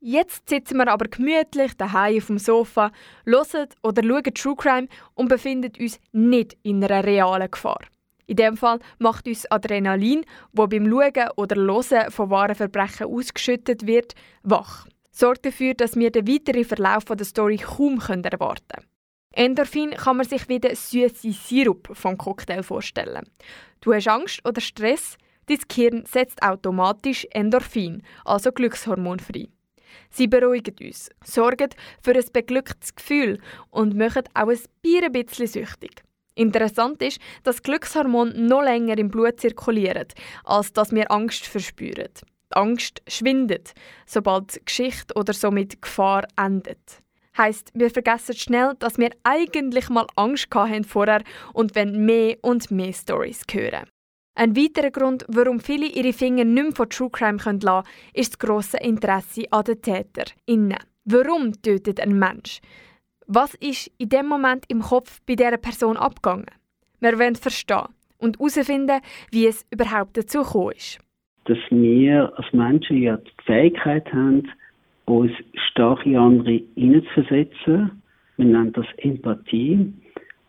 Jetzt 0.00 0.48
sitzen 0.48 0.78
wir 0.78 0.88
aber 0.88 1.06
gemütlich 1.06 1.76
daheim 1.76 2.16
auf 2.18 2.26
dem 2.26 2.38
Sofa, 2.38 2.90
hören 3.24 3.68
oder 3.82 4.02
schauen 4.02 4.34
True 4.34 4.56
Crime 4.56 4.88
und 5.14 5.28
befinden 5.28 5.72
uns 5.78 6.00
nicht 6.12 6.56
in 6.62 6.82
einer 6.82 7.04
realen 7.04 7.50
Gefahr. 7.50 7.80
In 8.26 8.36
dem 8.36 8.56
Fall 8.56 8.78
macht 8.98 9.28
uns 9.28 9.50
Adrenalin, 9.50 10.24
wo 10.52 10.66
beim 10.66 10.88
Schauen 10.88 11.30
oder 11.36 11.56
Hören 11.56 12.10
von 12.10 12.30
wahren 12.30 12.54
Verbrechen 12.54 13.06
ausgeschüttet 13.06 13.86
wird, 13.86 14.14
wach. 14.42 14.86
Sorgt 15.10 15.46
dafür, 15.46 15.74
dass 15.74 15.96
wir 15.96 16.10
den 16.10 16.26
weiteren 16.26 16.64
Verlauf 16.64 17.04
der 17.04 17.24
Story 17.24 17.58
kaum 17.58 18.00
erwarten 18.00 18.64
können. 18.68 18.86
Endorphin 19.32 19.90
kann 19.90 20.16
man 20.16 20.26
sich 20.26 20.48
wie 20.48 20.60
den 20.60 20.76
süßen 20.76 21.32
Sirup 21.32 21.90
vom 21.92 22.16
Cocktail 22.16 22.62
vorstellen. 22.62 23.28
Du 23.80 23.92
hast 23.92 24.08
Angst 24.08 24.40
oder 24.46 24.60
Stress, 24.60 25.16
dein 25.46 25.58
Gehirn 25.68 26.04
setzt 26.06 26.42
automatisch 26.42 27.26
Endorphin, 27.32 28.02
also 28.24 28.52
Glückshormon 28.52 29.18
frei. 29.18 29.48
Sie 30.10 30.28
beruhigen 30.28 30.76
uns, 30.80 31.10
sorgen 31.24 31.70
für 32.00 32.14
ein 32.14 32.24
beglücktes 32.32 32.94
Gefühl 32.94 33.40
und 33.70 33.96
machen 33.96 34.24
auch 34.34 34.48
ein 34.48 35.12
bisschen 35.12 35.46
süchtig. 35.46 36.02
Interessant 36.34 37.00
ist, 37.02 37.20
dass 37.44 37.62
Glückshormone 37.62 38.34
noch 38.34 38.62
länger 38.62 38.98
im 38.98 39.08
Blut 39.08 39.40
zirkulieren, 39.40 40.08
als 40.44 40.72
dass 40.72 40.92
wir 40.92 41.10
Angst 41.10 41.46
verspüren. 41.46 42.08
Die 42.50 42.56
Angst 42.56 43.02
schwindet, 43.08 43.72
sobald 44.06 44.64
Geschichte 44.66 45.14
oder 45.14 45.32
somit 45.32 45.80
Gefahr 45.80 46.24
endet. 46.36 47.02
Heißt, 47.36 47.70
wir 47.74 47.90
vergessen 47.90 48.34
schnell, 48.34 48.74
dass 48.78 48.98
wir 48.98 49.10
eigentlich 49.24 49.88
mal 49.88 50.06
Angst 50.14 50.48
hatten 50.54 50.84
vorher 50.84 51.22
und 51.52 51.74
wenn 51.74 52.04
mehr 52.04 52.36
und 52.42 52.70
mehr 52.70 52.92
Stories 52.92 53.42
hören. 53.50 53.88
Ein 54.36 54.56
weiterer 54.56 54.90
Grund, 54.90 55.24
warum 55.28 55.60
viele 55.60 55.86
ihre 55.86 56.12
Finger 56.12 56.44
nicht 56.44 56.62
mehr 56.62 56.72
von 56.72 56.90
True 56.90 57.10
Crime 57.10 57.38
lassen 57.38 57.60
können, 57.60 57.82
ist 58.12 58.32
das 58.32 58.38
grosse 58.38 58.78
Interesse 58.78 59.44
an 59.50 59.64
den 59.64 59.80
TäterInnen. 59.80 60.78
Warum 61.04 61.52
tötet 61.62 62.00
ein 62.00 62.18
Mensch? 62.18 62.60
Was 63.26 63.54
ist 63.54 63.90
in 63.96 64.10
dem 64.10 64.26
Moment 64.26 64.64
im 64.68 64.80
Kopf 64.80 65.20
bei 65.26 65.34
dieser 65.34 65.56
Person 65.56 65.96
abgegangen? 65.96 66.46
Wir 67.00 67.18
wollen 67.18 67.36
verstehen 67.36 67.88
und 68.18 68.38
herausfinden, 68.38 69.00
wie 69.30 69.46
es 69.46 69.66
überhaupt 69.70 70.16
dazu 70.16 70.42
gekommen 70.42 70.72
ist. 70.76 70.98
Dass 71.46 71.58
wir 71.70 72.32
als 72.36 72.52
Menschen 72.52 73.02
ja 73.02 73.16
die 73.16 73.30
Fähigkeit 73.44 74.12
haben, 74.12 74.50
uns 75.06 75.32
stark 75.70 76.04
in 76.04 76.16
andere 76.16 76.62
hineinzuversetzen. 76.74 78.02
Wir 78.36 78.44
nennen 78.44 78.72
das 78.72 78.86
Empathie. 78.98 79.92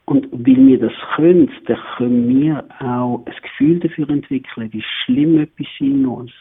Und 0.05 0.27
weil 0.31 0.67
wir 0.67 0.79
das 0.79 0.93
können, 1.15 1.49
dann 1.67 1.79
können 1.97 2.41
wir 2.41 2.63
auch 2.79 3.25
ein 3.25 3.35
Gefühl 3.41 3.79
dafür 3.79 4.09
entwickeln, 4.09 4.71
wie 4.71 4.83
schlimm 5.03 5.39
etwas 5.39 5.67
sein 5.79 6.03
muss. 6.03 6.31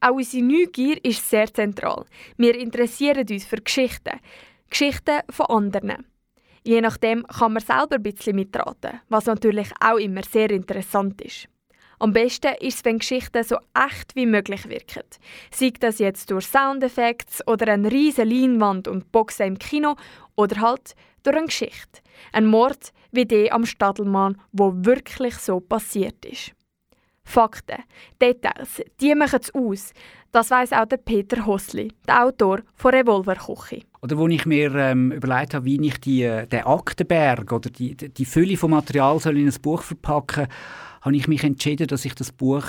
Auch 0.00 0.14
unsere 0.14 0.44
Neugier 0.44 1.04
ist 1.04 1.28
sehr 1.28 1.46
zentral. 1.46 2.04
Wir 2.36 2.58
interessieren 2.58 3.26
uns 3.28 3.44
für 3.44 3.56
Geschichten. 3.60 4.20
Geschichten 4.70 5.20
von 5.30 5.46
anderen. 5.46 6.06
Je 6.64 6.80
nachdem 6.80 7.26
kann 7.26 7.54
man 7.54 7.62
selber 7.62 7.96
ein 7.96 8.02
bisschen 8.02 8.36
mitraten, 8.36 9.00
was 9.08 9.26
natürlich 9.26 9.70
auch 9.80 9.96
immer 9.96 10.22
sehr 10.22 10.50
interessant 10.50 11.20
ist. 11.22 11.48
Am 12.00 12.12
besten 12.12 12.54
ist 12.60 12.76
es, 12.76 12.84
wenn 12.84 12.98
Geschichten 12.98 13.42
so 13.42 13.56
echt 13.74 14.14
wie 14.14 14.26
möglich 14.26 14.68
wirken. 14.68 15.02
Sei 15.50 15.72
das 15.80 15.98
jetzt 15.98 16.30
durch 16.30 16.46
Soundeffekte 16.46 17.42
oder 17.46 17.72
eine 17.72 17.90
riesige 17.90 18.28
Leinwand 18.28 18.86
und 18.86 19.10
Boxen 19.10 19.46
im 19.46 19.58
Kino 19.58 19.96
oder 20.36 20.60
halt 20.60 20.94
durch 21.24 21.36
eine 21.36 21.46
Geschichte. 21.46 22.00
Ein 22.32 22.46
Mord 22.46 22.92
wie 23.10 23.26
der 23.26 23.52
am 23.52 23.66
Stadelmann, 23.66 24.40
wo 24.52 24.72
wirklich 24.76 25.36
so 25.36 25.58
passiert 25.58 26.24
ist. 26.24 26.52
Fakten, 27.28 27.82
Details, 28.22 28.82
die 29.00 29.14
machen 29.14 29.40
es 29.42 29.54
aus. 29.54 29.92
Das 30.32 30.50
weiß 30.50 30.72
auch 30.72 30.86
der 30.86 30.96
Peter 30.96 31.44
Hossli, 31.44 31.92
der 32.06 32.24
Autor 32.24 32.60
von 32.74 32.94
Revolverküche. 32.94 33.82
Oder 34.00 34.16
wo 34.16 34.26
ich 34.28 34.46
mir 34.46 34.74
ähm, 34.74 35.12
überlegt 35.12 35.52
habe, 35.52 35.66
wie 35.66 35.86
ich 35.86 36.00
die, 36.00 36.22
äh, 36.22 36.46
den 36.46 36.64
Aktenberg 36.64 37.52
oder 37.52 37.68
die, 37.68 37.94
die 37.96 38.24
Fülle 38.24 38.56
von 38.56 38.70
Material 38.70 39.20
soll 39.20 39.36
in 39.36 39.46
ein 39.46 39.60
Buch 39.60 39.82
verpacken 39.82 40.46
soll, 40.46 40.54
habe 41.02 41.16
ich 41.16 41.28
mich 41.28 41.44
entschieden, 41.44 41.86
dass 41.86 42.06
ich 42.06 42.14
das 42.14 42.32
Buch 42.32 42.64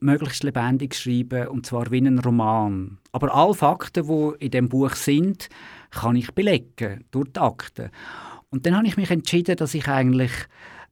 möglichst 0.00 0.44
lebendig 0.44 0.94
schreibe, 0.94 1.50
und 1.50 1.66
zwar 1.66 1.90
wie 1.90 1.98
ein 1.98 2.18
Roman. 2.18 2.98
Aber 3.12 3.34
alle 3.34 3.54
Fakten, 3.54 4.06
die 4.06 4.44
in 4.44 4.50
dem 4.50 4.68
Buch 4.70 4.94
sind, 4.94 5.48
kann 5.90 6.16
ich 6.16 6.32
belegen 6.32 7.04
durch 7.10 7.32
die 7.32 7.40
Akten. 7.40 7.90
Und 8.48 8.64
dann 8.64 8.76
habe 8.76 8.86
ich 8.86 8.96
mich 8.96 9.10
entschieden, 9.10 9.56
dass 9.56 9.74
ich 9.74 9.88
eigentlich 9.88 10.32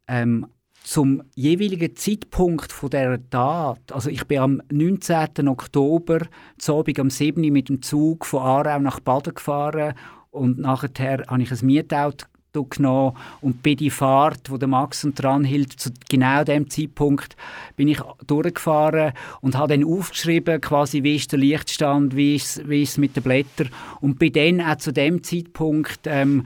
ähm, 0.09 0.46
zum 0.85 1.23
jeweiligen 1.35 1.95
Zeitpunkt 1.97 2.73
von 2.73 2.90
der 2.90 3.18
Tat, 3.31 3.92
also 3.92 4.11
ich 4.11 4.27
bin 4.27 4.38
am 4.38 4.62
19. 4.71 5.49
Oktober 5.49 6.21
zu 6.59 6.77
Abend 6.77 6.99
am 6.99 7.11
7. 7.11 7.40
mit 7.53 7.68
dem 7.68 7.83
Zug 7.83 8.27
von 8.27 8.42
Aarau 8.42 8.79
nach 8.81 9.01
Baden 9.01 9.35
gefahren 9.35 9.95
und 10.31 10.59
nachher 10.59 11.25
habe 11.29 11.42
ich 11.42 11.53
ein 11.53 11.66
Mietauto 11.66 12.27
genommen 12.53 13.16
und 13.40 13.62
bei 13.62 13.75
die 13.75 13.90
Fahrt, 13.90 14.51
wo 14.51 14.59
der 14.59 14.68
Max 14.68 15.05
und 15.05 15.23
dran 15.23 15.45
hielt, 15.45 15.73
zu 15.73 15.90
genau 16.09 16.45
dem 16.45 16.68
Zeitpunkt 16.68 17.37
bin 17.77 17.88
ich 17.88 18.01
durchgefahren 18.27 19.12
und 19.40 19.57
habe 19.57 19.77
dann 19.77 19.85
aufgeschrieben, 19.85 20.61
quasi 20.61 21.03
wie 21.03 21.16
ist 21.16 21.33
der 21.33 21.38
Lichtstand, 21.38 22.14
wie 22.14 22.35
ist, 22.35 22.68
wie 22.68 22.83
ist 22.83 22.90
es 22.90 22.99
mit 22.99 23.16
den 23.16 23.23
Blättern 23.23 23.71
und 24.01 24.18
bin 24.18 24.33
dann 24.33 24.61
auch 24.61 24.77
zu 24.77 24.92
dem 24.92 25.23
Zeitpunkt 25.23 26.01
ähm, 26.05 26.45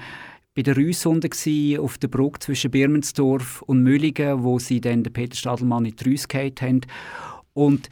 bei 0.56 0.62
der 0.62 0.76
Rüssonde 0.76 1.28
auf 1.78 1.98
der 1.98 2.08
Brücke 2.08 2.38
zwischen 2.40 2.70
Birmensdorf 2.70 3.60
und 3.62 3.82
Müllingen, 3.82 4.42
wo 4.42 4.58
sie 4.58 4.80
dann 4.80 5.04
den 5.04 5.12
Peter 5.12 5.36
Stadelmann 5.36 5.84
in 5.84 5.94
die 5.94 6.08
Rüsse 6.08 6.28
haben. 6.32 6.80
Und 7.52 7.90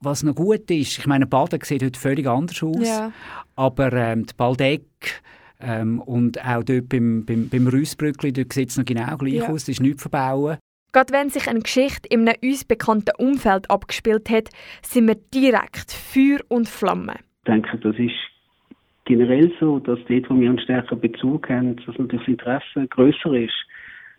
was 0.00 0.24
noch 0.24 0.34
gut 0.34 0.68
ist, 0.70 0.98
ich 0.98 1.06
meine, 1.06 1.26
Baden 1.26 1.60
sieht 1.62 1.82
heute 1.82 1.98
völlig 1.98 2.26
anders 2.26 2.60
aus, 2.60 2.88
ja. 2.88 3.12
aber 3.54 3.92
ähm, 3.92 4.26
die 4.26 4.34
Baldeck 4.36 5.22
ähm, 5.60 6.00
und 6.00 6.44
auch 6.44 6.64
dort 6.64 6.88
beim, 6.88 7.24
beim, 7.24 7.48
beim 7.48 7.68
Rüssbrückli, 7.68 8.32
dort 8.32 8.52
sieht 8.52 8.70
es 8.70 8.76
noch 8.76 8.84
genau 8.84 9.16
gleich 9.16 9.34
ja. 9.34 9.48
aus, 9.48 9.62
das 9.62 9.68
ist 9.70 9.80
nichts 9.80 10.02
verbauen. 10.02 10.58
Gerade 10.92 11.12
wenn 11.12 11.30
sich 11.30 11.48
eine 11.48 11.60
Geschichte 11.60 12.08
in 12.08 12.28
einem 12.28 12.36
uns 12.42 12.64
bekannten 12.64 13.14
Umfeld 13.16 13.70
abgespielt 13.70 14.28
hat, 14.28 14.48
sind 14.82 15.06
wir 15.06 15.14
direkt 15.32 15.92
Feuer 15.92 16.40
und 16.48 16.68
Flamme. 16.68 17.14
Ich 17.14 17.44
denke, 17.46 17.78
das 17.78 17.94
ist 17.96 18.31
generell 19.04 19.52
so, 19.58 19.78
dass 19.78 19.98
dort, 20.08 20.30
wo 20.30 20.38
wir 20.38 20.48
einen 20.48 20.58
stärkeren 20.58 21.00
Bezug 21.00 21.48
haben, 21.48 21.76
dass 21.76 21.98
natürlich 21.98 22.26
das 22.26 22.28
Interesse 22.28 22.88
grösser 22.88 23.34
ist. 23.34 23.54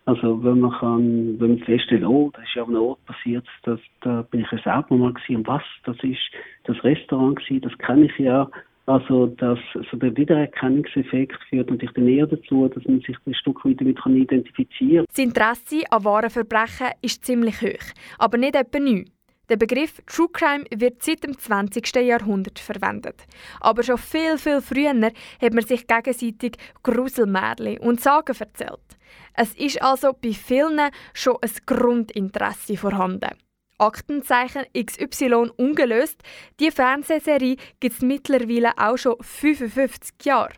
Also 0.06 0.44
wenn 0.44 0.60
man 0.60 0.72
kann, 0.72 1.40
wenn 1.40 1.50
man 1.52 1.60
feststellt, 1.60 2.04
oh, 2.04 2.30
das 2.34 2.44
ist 2.44 2.56
ja 2.56 2.64
auf 2.64 2.68
einem 2.68 2.82
Ort 2.82 3.06
passiert, 3.06 3.48
das, 3.64 3.80
da 4.02 4.24
bin 4.24 4.42
ich 4.42 4.52
ja 4.52 4.58
selber 4.58 4.98
mal 4.98 5.14
gewesen, 5.14 5.38
und 5.38 5.48
was, 5.48 5.64
das 5.86 5.96
ist 6.04 6.20
das 6.66 6.84
Restaurant 6.84 7.38
gewesen, 7.38 7.62
das 7.62 7.78
kenne 7.78 8.06
ich 8.06 8.20
ja. 8.20 8.50
Also 8.86 9.28
dass 9.28 9.60
so 9.90 9.96
der 9.96 10.16
Wiedererkennungseffekt 10.18 11.42
führt 11.50 11.70
natürlich 11.70 11.94
dann 11.94 12.08
eher 12.10 12.28
dazu, 12.28 12.68
dass 12.68 12.84
man 12.84 13.00
sich 13.00 13.16
ein 13.26 13.34
Stück 13.34 13.64
weit 13.64 13.80
damit 13.80 13.98
identifizieren 14.06 15.06
kann. 15.06 15.08
Das 15.08 15.18
Interesse 15.24 15.90
an 15.90 16.04
wahren 16.04 16.30
Verbrechen 16.30 16.88
ist 17.02 17.24
ziemlich 17.24 17.62
hoch, 17.62 17.94
aber 18.20 18.38
nicht 18.38 18.56
etwa 18.56 18.80
neu. 18.80 19.06
Der 19.54 19.60
Begriff 19.60 20.02
True 20.08 20.30
Crime 20.34 20.66
wird 20.76 21.04
seit 21.04 21.24
dem 21.24 21.38
20. 21.38 21.96
Jahrhundert 21.98 22.58
verwendet. 22.58 23.28
Aber 23.60 23.84
schon 23.84 24.00
viel, 24.00 24.40
viel 24.40 24.62
früher 24.62 25.12
hat 25.40 25.54
man 25.54 25.64
sich 25.64 25.86
gegenseitig 25.86 26.58
Gruselmärchen 26.82 27.78
und 27.78 28.02
Sagen 28.02 28.36
erzählt. 28.36 28.98
Es 29.36 29.54
ist 29.54 29.80
also 29.80 30.14
bei 30.20 30.34
vielen 30.34 30.90
schon 31.14 31.38
ein 31.40 31.52
Grundinteresse 31.68 32.78
vorhanden. 32.78 33.30
Aktenzeichen 33.78 34.66
XY 34.76 35.52
ungelöst, 35.58 36.24
die 36.60 36.72
Fernsehserie 36.72 37.58
gibt 37.80 37.98
es 37.98 38.02
mittlerweile 38.02 38.76
auch 38.76 38.98
schon 38.98 39.22
55 39.22 40.16
Jahre. 40.24 40.54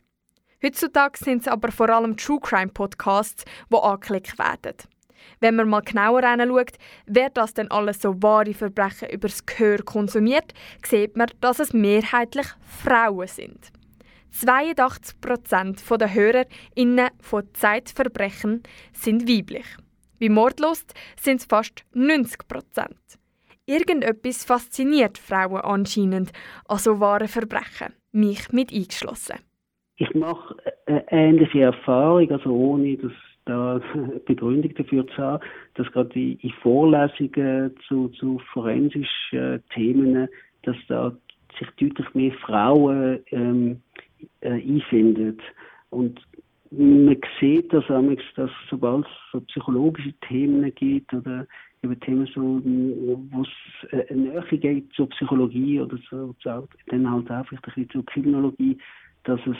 Heutzutage 0.63 1.17
sind 1.17 1.41
es 1.41 1.49
aber 1.49 1.69
vor 1.73 1.89
allem 1.89 2.15
True 2.15 2.39
Crime 2.41 2.71
Podcasts, 2.71 3.43
die 3.69 3.75
angeklickt 3.75 4.39
werden. 4.39 4.77
Wenn 5.39 5.55
man 5.55 5.69
mal 5.69 5.81
genauer 5.81 6.21
hinschaut, 6.21 6.77
wer 7.05 7.29
das 7.29 7.53
denn 7.53 7.71
alles 7.71 8.01
so 8.01 8.21
wahre 8.21 8.53
Verbrechen 8.53 9.09
übers 9.09 9.45
Gehör 9.45 9.79
konsumiert, 9.79 10.53
sieht 10.83 11.15
man, 11.15 11.29
dass 11.41 11.59
es 11.59 11.73
mehrheitlich 11.73 12.47
Frauen 12.61 13.27
sind. 13.27 13.71
82% 14.33 15.97
der 15.97 16.13
HörerInnen 16.13 17.09
von 17.21 17.43
Zeitverbrechen 17.53 18.63
sind 18.91 19.29
weiblich. 19.29 19.65
Bei 20.19 20.29
Mordlust 20.29 20.93
sind 21.19 21.41
es 21.41 21.45
fast 21.45 21.85
90% 21.93 22.87
Irgendetwas 23.67 24.45
fasziniert 24.45 25.17
Frauen 25.17 25.61
anscheinend 25.61 26.31
an 26.67 26.77
so 26.77 26.99
wahren 26.99 27.27
Verbrechen, 27.27 27.93
mich 28.11 28.51
mit 28.51 28.71
eingeschlossen. 28.71 29.39
Ich 29.97 30.13
mache 30.13 30.55
eine 30.85 31.11
ähnliche 31.11 31.61
Erfahrung, 31.61 32.29
also 32.29 32.49
ohne 32.51 32.95
dass 32.97 33.11
da 33.45 33.79
Begründung 34.25 34.73
dafür 34.75 35.07
zu 35.07 35.17
haben, 35.17 35.43
dass 35.75 35.91
gerade 35.91 36.19
in 36.19 36.53
Vorlesungen 36.61 37.75
zu, 37.87 38.09
zu 38.09 38.39
forensischen 38.53 39.63
Themen, 39.73 40.27
dass 40.63 40.75
da 40.87 41.15
sich 41.59 41.69
deutlich 41.79 42.13
mehr 42.13 42.33
Frauen 42.33 43.19
ähm, 43.31 43.81
äh, 44.41 44.49
einfinden. 44.49 45.37
Und 45.89 46.19
man 46.71 47.17
sieht 47.39 47.71
das 47.71 47.85
dass 48.35 48.51
sobald 48.69 49.05
es 49.05 49.11
so 49.31 49.41
psychologische 49.41 50.13
Themen 50.27 50.73
gibt 50.75 51.13
oder 51.13 51.47
über 51.81 51.99
Themen 51.99 52.27
so, 52.33 52.61
wo 52.61 53.41
es 53.43 53.91
äh, 53.91 54.11
eine 54.11 54.21
Nähe 54.21 54.57
geht 54.57 54.91
zur 54.93 55.07
Psychologie 55.09 55.79
oder 55.79 55.97
so, 56.09 56.35
dann 56.43 57.11
halt 57.11 57.31
auch 57.31 57.45
vielleicht 57.47 57.51
ein 57.51 57.61
bisschen 57.61 57.89
zur 57.91 58.05
Kriminologie, 58.05 58.77
dass 59.23 59.39
es 59.45 59.57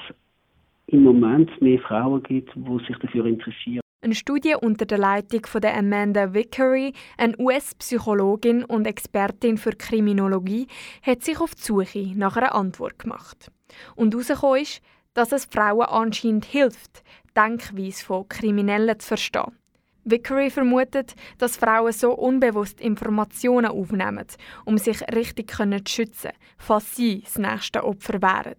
im 0.96 1.04
Moment 1.04 1.62
mehr 1.62 1.80
Frauen 1.80 2.24
gibt, 2.24 2.56
die 2.56 2.86
sich 2.88 2.98
dafür 2.98 3.26
interessieren. 3.26 3.82
Eine 4.02 4.16
Studie 4.16 4.56
unter 4.60 4.86
der 4.86 5.00
Leitung 5.00 5.46
von 5.46 5.66
Amanda 5.66 6.34
Vickery, 6.34 6.94
eine 7.18 7.36
US-Psychologin 7.40 8.64
und 8.64 8.86
Expertin 8.86 9.58
für 9.58 9.72
Kriminologie, 9.72 10.68
hat 11.02 11.24
sich 11.24 11.40
auf 11.40 11.56
die 11.56 11.64
Suche 11.64 12.12
nach 12.16 12.38
einer 12.38 12.54
Antwort 12.54 13.00
gemacht. 13.00 13.52
Und 13.96 14.14
herausgekommen 14.14 14.62
ist, 14.62 14.82
dass 15.16 15.32
es 15.32 15.46
Frauen 15.46 15.88
anscheinend 15.88 16.46
hilft, 16.46 17.04
die 17.30 17.34
Denkweise 17.40 18.06
von 18.06 18.30
Kriminellen 18.30 19.00
zu 19.00 19.08
verstehen. 19.08 19.58
Vickery 20.04 20.52
vermutet, 20.52 21.16
dass 21.40 21.58
Frauen 21.58 21.92
so 21.92 22.14
unbewusst 22.14 22.80
Informationen 22.80 23.72
aufnehmen, 23.72 24.28
um 24.66 24.78
sich 24.78 25.02
richtig 25.14 25.52
zu 25.52 25.80
schützen, 25.88 26.32
falls 26.60 26.96
sie 26.96 27.22
das 27.22 27.40
nächste 27.40 27.84
Opfer 27.84 28.22
wären. 28.22 28.56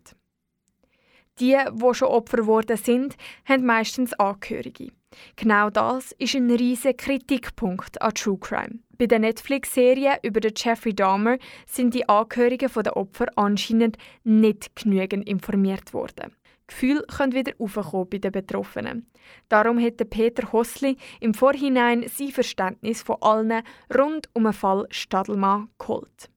Die, 1.38 1.57
die 1.70 1.94
schon 1.94 2.09
Opfer 2.09 2.38
geworden 2.38 2.77
sind, 2.79 3.16
haben 3.44 3.66
meistens 3.66 4.14
Angehörige. 4.14 4.92
Genau 5.37 5.70
das 5.70 6.12
ist 6.12 6.35
ein 6.35 6.51
riesiger 6.51 6.94
Kritikpunkt 6.94 8.01
an 8.01 8.14
True 8.14 8.38
Crime. 8.38 8.79
Bei 8.96 9.07
der 9.07 9.18
Netflix-Serie 9.18 10.18
über 10.22 10.40
den 10.40 10.55
Jeffrey 10.57 10.94
Dahmer 10.94 11.37
sind 11.66 11.92
die 11.92 12.09
Angehörigen 12.09 12.70
der 12.75 12.96
Opfer 12.96 13.27
anscheinend 13.37 13.99
nicht 14.25 14.75
genügend 14.77 15.29
informiert 15.29 15.92
worden. 15.92 16.35
Gefühle 16.66 17.05
können 17.07 17.35
wieder 17.35 17.53
aufkommen 17.59 18.09
bei 18.11 18.18
den 18.18 18.33
Betroffenen. 18.33 19.07
Darum 19.49 19.79
hat 19.79 19.99
Peter 20.11 20.53
Hossli 20.53 20.96
im 21.20 21.35
Vorhinein 21.35 22.07
sein 22.09 22.29
Verständnis 22.29 23.03
von 23.03 23.16
allen 23.20 23.62
rund 23.94 24.29
um 24.33 24.44
den 24.44 24.53
Fall 24.53 24.87
Stadelmann 24.90 25.68
geholt. 25.79 26.31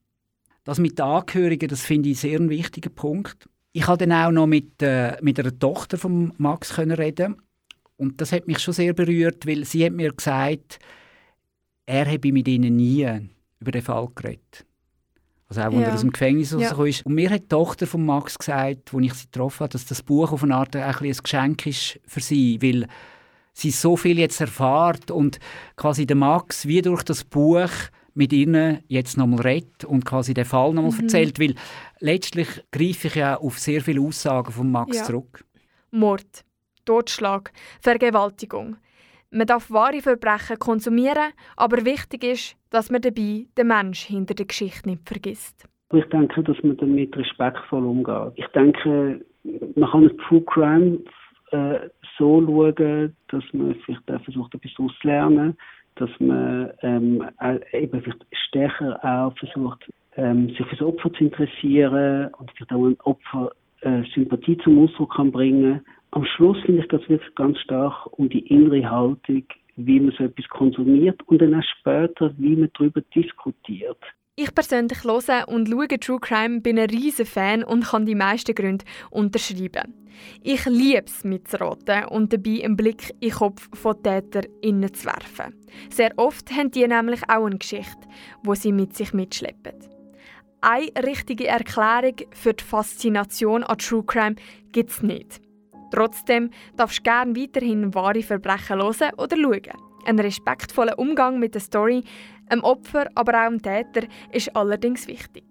Das 0.64 0.78
mit 0.78 0.98
den 0.98 1.06
Angehörigen, 1.06 1.68
das 1.68 1.84
finde 1.84 2.10
ich 2.10 2.20
sehr 2.20 2.38
einen 2.38 2.50
wichtigen 2.50 2.94
Punkt. 2.94 3.48
Ich 3.72 3.82
konnte 3.82 4.06
dann 4.06 4.26
auch 4.26 4.32
noch 4.32 4.46
mit, 4.46 4.82
äh, 4.82 5.16
mit 5.22 5.38
einer 5.38 5.56
Tochter 5.56 5.96
von 5.96 6.32
Max 6.38 6.74
können 6.74 6.92
reden 6.92 7.36
und 7.96 8.20
das 8.20 8.32
hat 8.32 8.46
mich 8.46 8.58
schon 8.58 8.74
sehr 8.74 8.94
berührt, 8.94 9.46
weil 9.46 9.64
sie 9.64 9.84
hat 9.84 9.92
mir 9.92 10.12
gesagt, 10.12 10.78
er 11.86 12.06
habe 12.10 12.32
mit 12.32 12.48
ihnen 12.48 12.76
nie 12.76 13.08
über 13.60 13.72
den 13.72 13.82
Fall 13.82 14.08
geredet. 14.14 14.64
Also 15.48 15.62
auch, 15.62 15.66
als 15.66 15.74
ja. 15.74 15.82
er 15.82 15.94
aus 15.94 16.00
dem 16.00 16.12
Gefängnis 16.12 16.52
ja. 16.52 16.84
ist. 16.84 17.04
Und 17.04 17.14
mir 17.14 17.28
hat 17.28 17.42
die 17.42 17.48
Tochter 17.48 17.86
von 17.86 18.06
Max 18.06 18.38
gesagt, 18.38 18.94
als 18.94 19.04
ich 19.04 19.14
sie 19.14 19.26
getroffen 19.26 19.60
habe, 19.60 19.72
dass 19.72 19.84
das 19.84 20.02
Buch 20.02 20.30
auf 20.32 20.42
eine 20.44 20.54
Art 20.54 20.74
ein, 20.76 20.82
ein 20.82 21.12
Geschenk 21.12 21.66
ist 21.66 22.00
für 22.06 22.20
sie, 22.20 22.62
weil 22.62 22.86
sie 23.52 23.70
so 23.70 23.96
viel 23.96 24.18
jetzt 24.18 24.40
erfahrt 24.40 25.10
und 25.10 25.40
quasi 25.76 26.06
der 26.06 26.16
Max 26.16 26.66
wie 26.66 26.82
durch 26.82 27.02
das 27.02 27.24
Buch 27.24 27.70
mit 28.14 28.32
ihnen 28.32 28.78
jetzt 28.88 29.16
nochmal 29.16 29.40
redet 29.40 29.84
und 29.84 30.04
quasi 30.04 30.34
den 30.34 30.44
Fall 30.44 30.72
nochmal 30.72 30.92
mhm. 30.92 31.00
erzählt, 31.00 31.38
weil 31.38 31.54
letztlich 32.00 32.48
greife 32.70 33.08
ich 33.08 33.14
ja 33.14 33.36
auf 33.36 33.58
sehr 33.58 33.80
viele 33.80 34.00
Aussagen 34.00 34.52
von 34.52 34.70
Max 34.70 34.98
ja. 34.98 35.04
zurück. 35.04 35.44
Mord, 35.90 36.44
Totschlag, 36.84 37.52
Vergewaltigung. 37.80 38.76
Man 39.30 39.46
darf 39.46 39.70
wahre 39.70 40.00
Verbrechen 40.00 40.58
konsumieren, 40.58 41.32
aber 41.56 41.84
wichtig 41.84 42.24
ist, 42.24 42.56
dass 42.70 42.90
man 42.90 43.00
dabei 43.00 43.46
den 43.56 43.68
Mensch 43.68 44.06
hinter 44.06 44.34
der 44.34 44.46
Geschichte 44.46 44.88
nicht 44.88 45.08
vergisst. 45.08 45.68
Ich 45.92 46.04
denke, 46.06 46.42
dass 46.42 46.56
man 46.62 46.76
damit 46.76 47.16
respektvoll 47.16 47.84
umgeht. 47.84 48.32
Ich 48.36 48.46
denke, 48.48 49.24
man 49.74 49.90
kann 49.90 50.08
das 50.08 50.16
True 50.26 50.42
Crime 50.42 50.98
äh, 51.52 51.88
so 52.18 52.44
schauen, 52.44 53.16
dass 53.28 53.44
man 53.52 53.74
vielleicht 53.84 54.24
versucht, 54.24 54.54
etwas 54.54 54.72
auszulernen, 54.78 55.56
dass 55.96 56.10
man 56.18 56.70
ähm, 56.82 57.24
eben 57.72 58.02
vielleicht 58.02 58.26
stärker 58.48 58.98
auch 59.04 59.36
versucht, 59.38 59.90
ähm, 60.16 60.48
sich 60.48 60.66
für 60.66 60.76
das 60.76 60.82
Opfer 60.82 61.12
zu 61.12 61.24
interessieren 61.24 62.30
und 62.38 62.50
vielleicht 62.52 62.72
auch 62.72 62.86
ein 62.86 63.00
Opfer 63.04 63.52
äh, 63.82 64.02
Sympathie 64.14 64.58
zum 64.58 64.78
Ausdruck 64.84 65.14
kann 65.14 65.32
bringen. 65.32 65.80
Am 66.12 66.24
Schluss 66.24 66.58
finde 66.64 66.82
ich, 66.82 66.88
das 66.88 67.08
wirklich 67.08 67.34
ganz 67.34 67.58
stark 67.60 68.06
um 68.18 68.28
die 68.28 68.46
innere 68.48 68.90
Haltung, 68.90 69.44
wie 69.76 70.00
man 70.00 70.12
so 70.16 70.24
etwas 70.24 70.48
konsumiert 70.48 71.20
und 71.26 71.40
dann 71.40 71.54
auch 71.54 71.62
später, 71.78 72.32
wie 72.38 72.56
man 72.56 72.70
darüber 72.74 73.00
diskutiert. 73.14 73.98
Ich 74.42 74.54
persönlich 74.54 75.04
höre 75.04 75.46
und 75.48 75.68
schaue 75.68 75.86
True 75.86 76.18
Crime, 76.18 76.62
bin 76.62 76.78
ein 76.78 76.88
riesen 76.88 77.26
Fan 77.26 77.62
und 77.62 77.84
kann 77.84 78.06
die 78.06 78.14
meisten 78.14 78.54
Gründe 78.54 78.86
unterschreiben. 79.10 79.92
Ich 80.42 80.64
liebe 80.64 81.04
es 81.04 81.24
mitzuraten 81.24 82.06
und 82.06 82.32
dabei 82.32 82.64
einen 82.64 82.74
Blick 82.74 83.10
in 83.20 83.28
den 83.28 83.32
Kopf 83.32 83.68
von 83.74 84.02
TäterInnen 84.02 84.94
zu 84.94 85.04
werfen. 85.04 85.54
Sehr 85.90 86.12
oft 86.16 86.50
haben 86.52 86.70
die 86.70 86.88
nämlich 86.88 87.20
auch 87.28 87.44
eine 87.44 87.58
Geschichte, 87.58 88.08
wo 88.42 88.54
sie 88.54 88.72
mit 88.72 88.96
sich 88.96 89.12
mitschleppen. 89.12 89.74
Eine 90.62 90.90
richtige 91.04 91.46
Erklärung 91.46 92.16
für 92.32 92.54
die 92.54 92.64
Faszination 92.64 93.62
an 93.62 93.76
True 93.76 94.04
Crime 94.06 94.36
gibt 94.72 94.90
es 94.90 95.02
nicht. 95.02 95.42
Trotzdem 95.92 96.48
darfst 96.78 97.00
du 97.00 97.02
gerne 97.02 97.36
weiterhin 97.36 97.94
wahre 97.94 98.22
Verbrechen 98.22 98.78
hören 98.78 99.12
oder 99.18 99.36
schauen. 99.36 99.90
Ein 100.06 100.18
respektvoller 100.18 100.98
Umgang 100.98 101.38
mit 101.38 101.52
der 101.52 101.60
Story, 101.60 102.02
dem 102.50 102.64
Opfer, 102.64 103.08
aber 103.14 103.44
auch 103.44 103.48
dem 103.48 103.62
Täter 103.62 104.06
ist 104.32 104.54
allerdings 104.56 105.06
wichtig. 105.06 105.44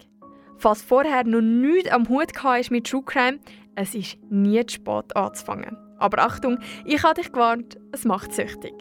Falls 0.57 0.81
vorher 0.81 1.23
noch 1.23 1.41
nichts 1.41 1.89
am 1.89 2.07
Hut 2.09 2.31
ist 2.59 2.71
mit 2.71 2.87
True 2.87 3.03
Crime, 3.05 3.39
es 3.75 3.95
ist 3.95 4.17
nie 4.29 4.65
zu 4.65 4.75
spät 4.75 5.15
anzufangen. 5.15 5.77
Aber 5.97 6.23
Achtung, 6.23 6.59
ich 6.85 7.01
habe 7.03 7.21
dich 7.21 7.31
gewarnt, 7.31 7.77
es 7.91 8.05
macht 8.05 8.33
süchtig. 8.33 8.73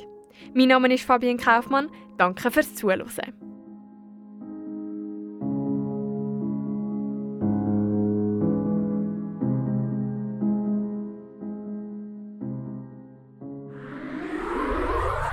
Mein 0.55 0.69
Name 0.69 0.93
ist 0.93 1.05
Fabienne 1.05 1.39
Kaufmann, 1.39 1.91
danke 2.17 2.51
fürs 2.51 2.75
Zuhören. 2.75 3.09